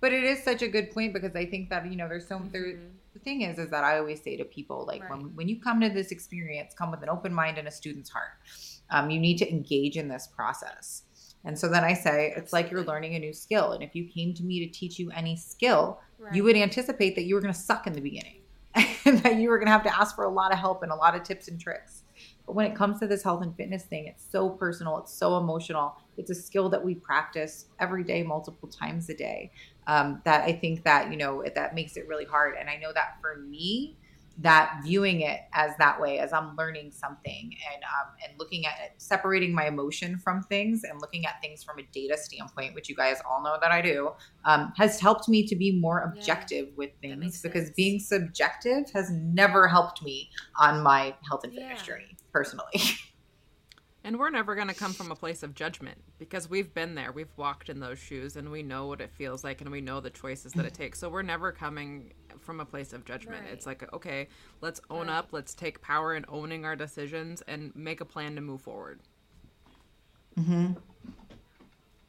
[0.00, 2.40] but it is such a good point because I think that, you know, there's so,
[2.52, 2.78] there,
[3.12, 5.10] the thing is, is that I always say to people, like, Right.
[5.10, 8.10] when, when you come to this experience, come with an open mind and a student's
[8.10, 8.32] heart.
[8.90, 11.02] Um, you need to engage in this process.
[11.44, 13.72] And so then I say, it's like you're learning a new skill.
[13.72, 16.34] And if you came to me to teach you any skill, Right.
[16.34, 18.40] you would anticipate that you were going to suck in the beginning
[19.04, 20.90] and that you were going to have to ask for a lot of help and
[20.90, 21.97] a lot of tips and tricks.
[22.48, 25.36] But when it comes to this health and fitness thing, it's so personal, it's so
[25.36, 25.94] emotional.
[26.16, 29.52] It's a skill that we practice every day, multiple times a day.
[29.86, 32.54] Um, that I think that you know that makes it really hard.
[32.58, 33.98] And I know that for me,
[34.38, 38.74] that viewing it as that way, as I'm learning something and um, and looking at
[38.82, 42.88] it, separating my emotion from things and looking at things from a data standpoint, which
[42.88, 44.12] you guys all know that I do,
[44.46, 47.76] um, has helped me to be more Yeah, objective with things because sense.
[47.76, 51.86] being subjective has never helped me on my health and fitness Yeah.
[51.86, 52.82] journey personally.
[54.04, 57.12] And we're never going to come from a place of judgment because we've been there.
[57.12, 60.00] We've walked in those shoes and we know what it feels like and we know
[60.00, 60.98] the choices that it takes.
[61.00, 63.42] So we're never coming from a place of judgment.
[63.42, 63.52] Right.
[63.52, 64.28] It's like, okay,
[64.62, 65.16] let's own Right.
[65.18, 69.00] up, let's take power in owning our decisions and make a plan to move forward.
[70.38, 70.66] Mm-hmm.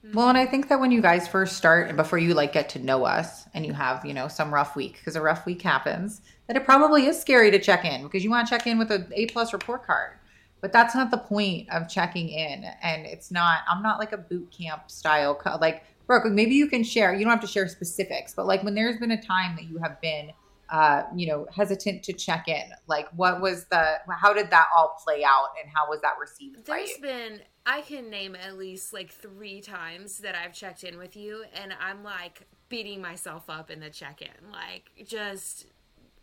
[0.05, 0.13] Hmm.
[0.13, 2.69] Well, and I think that when you guys first start and before you like get
[2.69, 5.61] to know us and you have, you know, some rough week because a rough week
[5.63, 8.77] happens, that it probably is scary to check in because you want to check in
[8.79, 10.18] with a A plus report card.
[10.61, 12.65] But that's not the point of checking in.
[12.81, 16.67] And it's not, I'm not like a boot camp style, co- like, Brooke, maybe you
[16.67, 19.55] can share, you don't have to share specifics, but like when there's been a time
[19.55, 20.31] that you have been,
[20.69, 24.97] uh, you know, hesitant to check in, like what was the, how did that all
[25.03, 29.11] play out and how was that received There's been I can name at least like
[29.11, 33.79] three times that I've checked in with you, and I'm like beating myself up in
[33.79, 35.67] the check-in, like just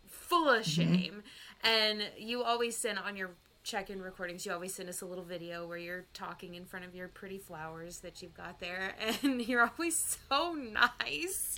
[0.05, 1.23] full of shame.
[1.63, 3.31] And you always send on your
[3.67, 6.95] check-in recordings, you always send us a little video where you're talking in front of
[6.95, 11.57] your pretty flowers that you've got there, and you're always so nice.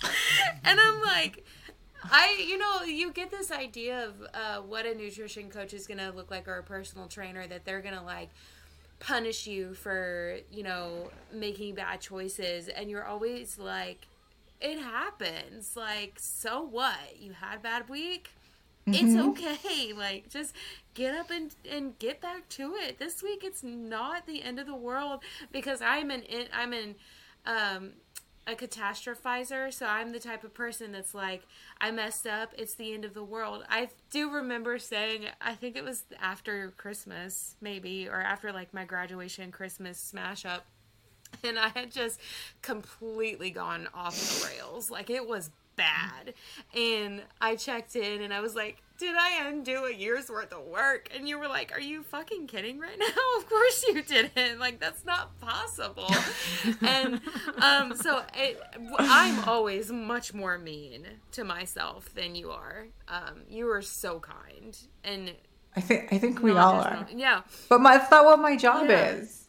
[0.64, 1.44] and I'm like.
[2.02, 6.10] I, you know, you get this idea of uh, what a nutrition coach is to
[6.12, 8.30] look like or a personal trainer that they're to like
[9.00, 12.68] punish you for, you know, making bad choices.
[12.68, 14.06] And you're always like,
[14.62, 15.76] it happens.
[15.76, 17.20] Like, so what?
[17.20, 18.30] You had a bad week?
[18.86, 19.92] It's okay.
[19.92, 20.54] Like, just
[20.94, 22.98] get up and, and get back to it.
[22.98, 25.20] This week, it's not the end of the world
[25.52, 26.94] because I'm an, I'm an,
[27.46, 27.92] um,
[28.46, 31.42] a catastrophizer, so I'm the type of person that's like,
[31.80, 33.64] I messed up, it's the end of the world.
[33.68, 38.84] I do remember saying, I think it was after Christmas, maybe, or after like my
[38.84, 40.64] graduation Christmas smash up,
[41.44, 42.20] and I had just
[42.62, 44.90] completely gone off the rails.
[44.90, 45.50] Like it was
[45.80, 46.34] bad.
[46.76, 50.66] And I checked in and I was like, did I undo a year's worth of
[50.66, 51.08] work?
[51.16, 53.06] And you were like, are you fucking kidding right now?
[53.38, 54.58] Of course you didn't.
[54.60, 56.12] Like, that's not possible.
[56.82, 57.20] and
[57.62, 58.60] um, so it,
[58.98, 62.88] I'm always much more mean to myself than you are.
[63.08, 64.76] Um, you are so kind.
[65.02, 65.32] And
[65.74, 67.06] I think I think we all are.
[67.14, 67.42] Yeah.
[67.70, 69.12] But my, that's not what my job Yeah.
[69.12, 69.39] is.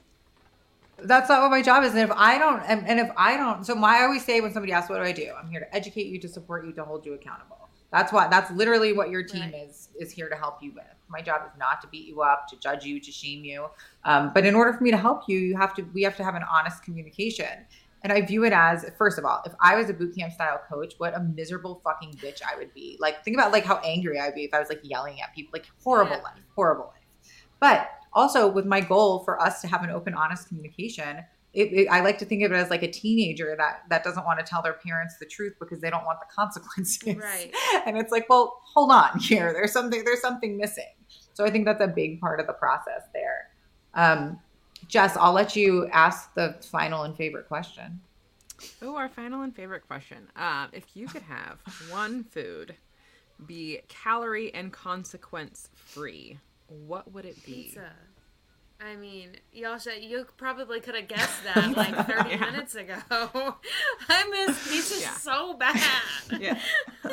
[1.04, 1.92] That's not what my job is.
[1.92, 4.52] And if I don't, and, and if I don't, so my I always say when
[4.54, 6.84] somebody asks, "What do I do?" I'm here to educate you, to support you, to
[6.84, 7.58] hold you accountable.
[7.92, 8.30] That's what.
[8.30, 9.68] That's literally what your team Right.
[9.68, 10.84] is is here to help you with.
[11.10, 13.68] My job is not to beat you up, to judge you, to shame you.
[14.06, 15.82] Um, but in order for me to help you, you have to.
[15.94, 17.66] We have to have an honest communication.
[18.04, 20.60] And I view it as, first of all, if I was a boot camp style
[20.68, 22.98] coach, what a miserable fucking bitch I would be.
[23.00, 25.52] Like, think about like how angry I'd be if I was like yelling at people.
[25.54, 26.24] Like horrible Yeah.
[26.24, 27.32] life, horrible life.
[27.60, 31.88] But also with my goal for us to have an open, honest communication, it, it,
[31.90, 34.46] I like to think of it as like a teenager that that doesn't want to
[34.46, 37.18] tell their parents the truth because they don't want the consequences.
[37.18, 37.54] Right.
[37.86, 39.52] And it's like, well, hold on here.
[39.54, 40.04] There's something.
[40.06, 40.86] There's something missing.
[41.34, 43.50] So I think that's a big part of the process there.
[43.94, 44.40] Um,
[44.88, 48.00] Jess, I'll let you ask the final and favorite question.
[48.82, 50.28] Oh, our final and favorite question.
[50.36, 51.60] Um, if you could have
[51.90, 52.76] one food
[53.46, 56.38] be calorie and consequence free,
[56.88, 57.54] what would it be?
[57.64, 57.92] Pizza.
[58.84, 62.38] I mean, y'all should, you probably could have guessed that like 30 Yeah.
[62.40, 62.96] minutes ago.
[64.10, 65.14] I miss pizza Yeah.
[65.18, 65.82] so bad.
[66.40, 66.60] Yeah.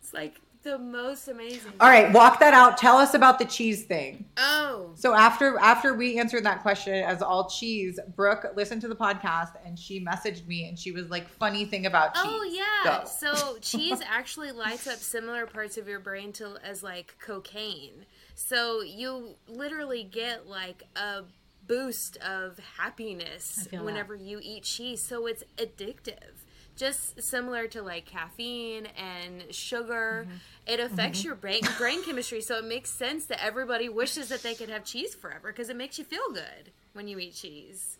[0.00, 1.72] It's like the most amazing.
[1.80, 2.76] All right, walk that out.
[2.76, 4.24] Tell us about the cheese thing.
[4.36, 8.96] Oh, So after after we answered that question as all cheese, Brooke listened to the
[8.96, 12.42] podcast and she messaged me and she was like, "Funny thing about oh, cheese." oh
[12.84, 13.00] yeah.
[13.02, 13.08] Go.
[13.08, 18.06] So cheese actually lights up similar parts of your brain to as like cocaine.
[18.38, 21.22] So you literally get like a
[21.66, 23.86] boost of happiness I feel that.
[23.86, 25.02] whenever you eat cheese.
[25.02, 26.44] So it's addictive.
[26.76, 30.36] Just similar to like caffeine and sugar, Mm-hmm.
[30.66, 32.42] it affects your brain brain chemistry.
[32.42, 35.76] So it makes sense that everybody wishes that they could have cheese forever because it
[35.76, 37.96] makes you feel good when you eat cheese.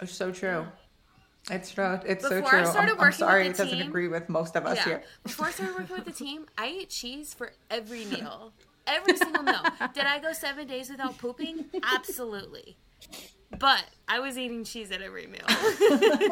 [0.00, 0.64] It's so true.
[1.50, 2.00] It's true.
[2.06, 2.70] It's so Before I true.
[2.70, 4.84] started I'm, I'm sorry with it the doesn't team- agree with most of us yeah.
[4.84, 5.02] here.
[5.22, 8.52] Before I started working with the team, I ate cheese for every meal.
[8.86, 9.62] Every single meal.
[9.94, 11.66] Did I go seven days without pooping?
[11.82, 12.76] Absolutely.
[13.58, 15.40] But I was eating cheese at every meal.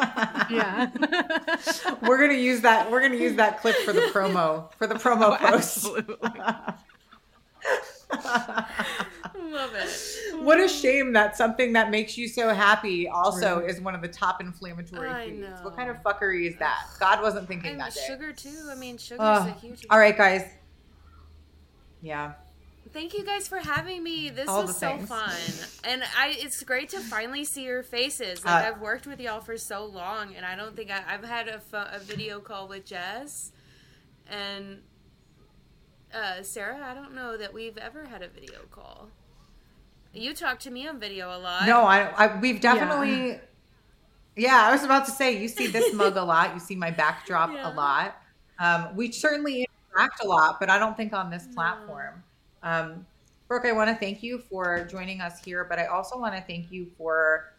[0.50, 0.88] Yeah.
[2.02, 2.90] We're gonna use that.
[2.90, 5.76] We're gonna use that clip for the promo for the promo Oh, post.
[5.86, 6.30] absolutely.
[9.34, 10.42] Love it.
[10.42, 14.08] What a shame that something that makes you so happy also is one of the
[14.08, 15.40] top inflammatory I foods.
[15.40, 15.56] know.
[15.62, 16.84] What kind of fuckery is that?
[17.00, 18.00] God wasn't thinking And that day.
[18.06, 18.68] sugar too.
[18.70, 19.48] I mean, sugar's Ugh.
[19.48, 19.86] a huge.
[19.90, 20.44] All right, guys.
[22.00, 22.32] Yeah.
[22.92, 24.30] Thank you guys for having me.
[24.30, 25.08] This All was so things.
[25.08, 25.30] fun,
[25.84, 26.34] and I.
[26.38, 28.42] It's great to finally see your faces.
[28.44, 31.24] Like Uh, I've worked with y'all for so long, and I don't think I, I've
[31.24, 33.52] had a, pho- a video call with Jess,
[34.26, 34.78] and
[36.14, 36.80] uh, Sarah.
[36.82, 39.08] I don't know that we've ever had a video call.
[40.14, 41.66] You talk to me on video a lot.
[41.66, 43.38] No, I, I we've definitely.
[44.34, 44.62] Yeah.
[44.66, 46.54] I was about to say you see this mug a lot.
[46.54, 47.70] You see my backdrop Yeah.
[47.70, 48.16] a lot.
[48.58, 52.22] Um, we certainly interact a lot, but I don't think on this platform.
[52.62, 53.06] Um,
[53.48, 56.42] Brooke, I want to thank you for joining us here, but I also want to
[56.42, 57.54] thank you for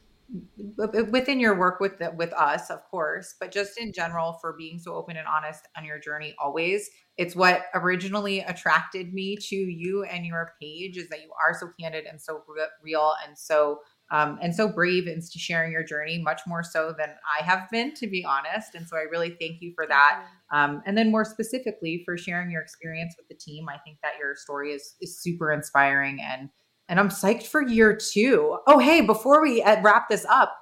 [1.09, 4.77] within your work with the, with us, of course, but just in general for being
[4.77, 6.35] so open and honest on your journey.
[6.37, 11.57] Always, it's what originally attracted me to you and your page is that you are
[11.59, 13.79] so candid and so re- real and so
[14.11, 17.93] um, and so brave into sharing your journey, much more so than I have been,
[17.95, 18.73] to be honest.
[18.73, 20.25] And so I really thank you for that.
[20.51, 23.69] Um, and then more specifically for sharing your experience with the team.
[23.69, 26.49] I think that your story is is super inspiring and
[26.87, 28.57] and I'm psyched for year two.
[28.65, 30.57] Oh, hey, before we uh, wrap this up,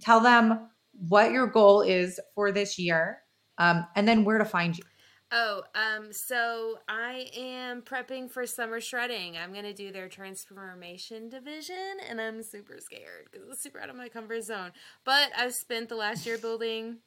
[0.00, 3.18] tell them what your goal is for this year,
[3.58, 4.84] um, and then where to find you.
[5.32, 9.36] Oh, um, so I am prepping for summer shredding.
[9.36, 13.96] I'm gonna do their transformation division, and I'm super scared because it's super out of
[13.96, 14.70] my comfort zone.
[15.04, 16.98] But I've spent the last year building,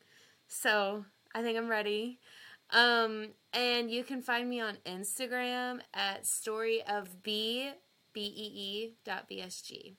[0.49, 2.19] so I think I'm ready.
[2.71, 7.71] Um, and you can find me on Instagram at story of b
[8.11, 9.95] b e e dot vsg.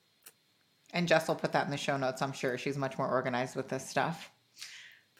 [0.92, 2.20] And Jess will put that in the show notes.
[2.20, 4.30] I'm sure she's much more organized with this stuff.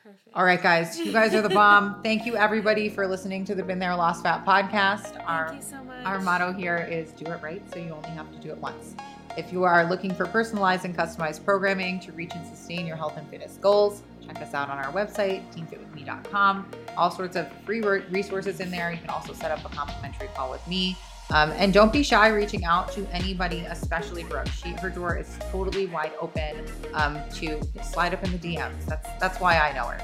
[0.02, 0.28] Perfect.
[0.34, 0.98] All right, guys.
[0.98, 2.00] You guys are the bomb.
[2.02, 5.12] Thank you, everybody, for listening to the Been There Lost Fat podcast.
[5.14, 6.04] Thank Our you so much.
[6.06, 8.94] our motto here is do it right, so you only have to do it once.
[9.36, 13.16] If you are looking for personalized and customized programming to reach and sustain your health
[13.18, 16.70] and fitness goals, check us out on our website, teamfitwithme.com.
[16.96, 18.90] All sorts of free resources in there.
[18.90, 20.96] You can also set up a complimentary call with me.
[21.32, 24.48] Um, and don't be shy reaching out to anybody, especially Brooke.
[24.48, 28.84] She her door is totally wide open um, to slide up in the DMs.
[28.86, 30.00] That's that's why I know her.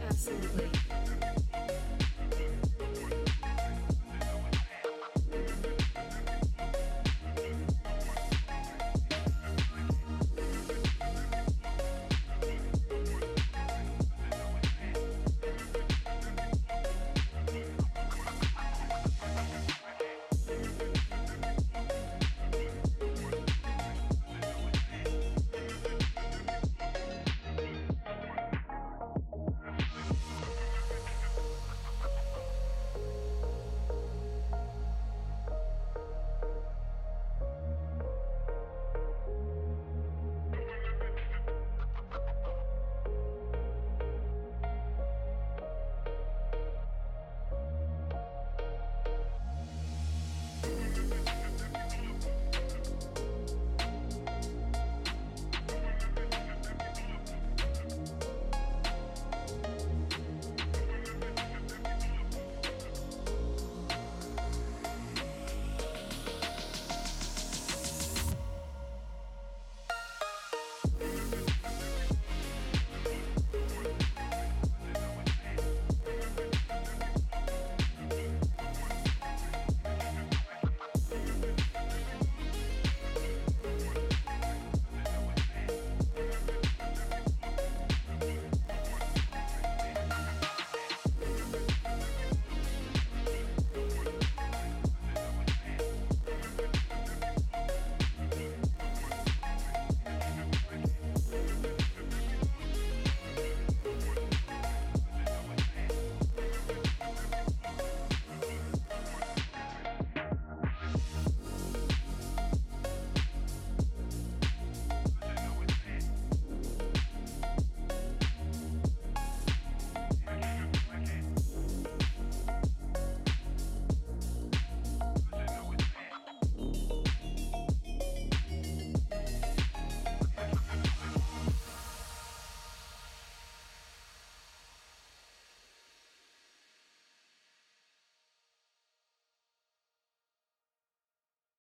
[0.08, 0.70] Absolutely.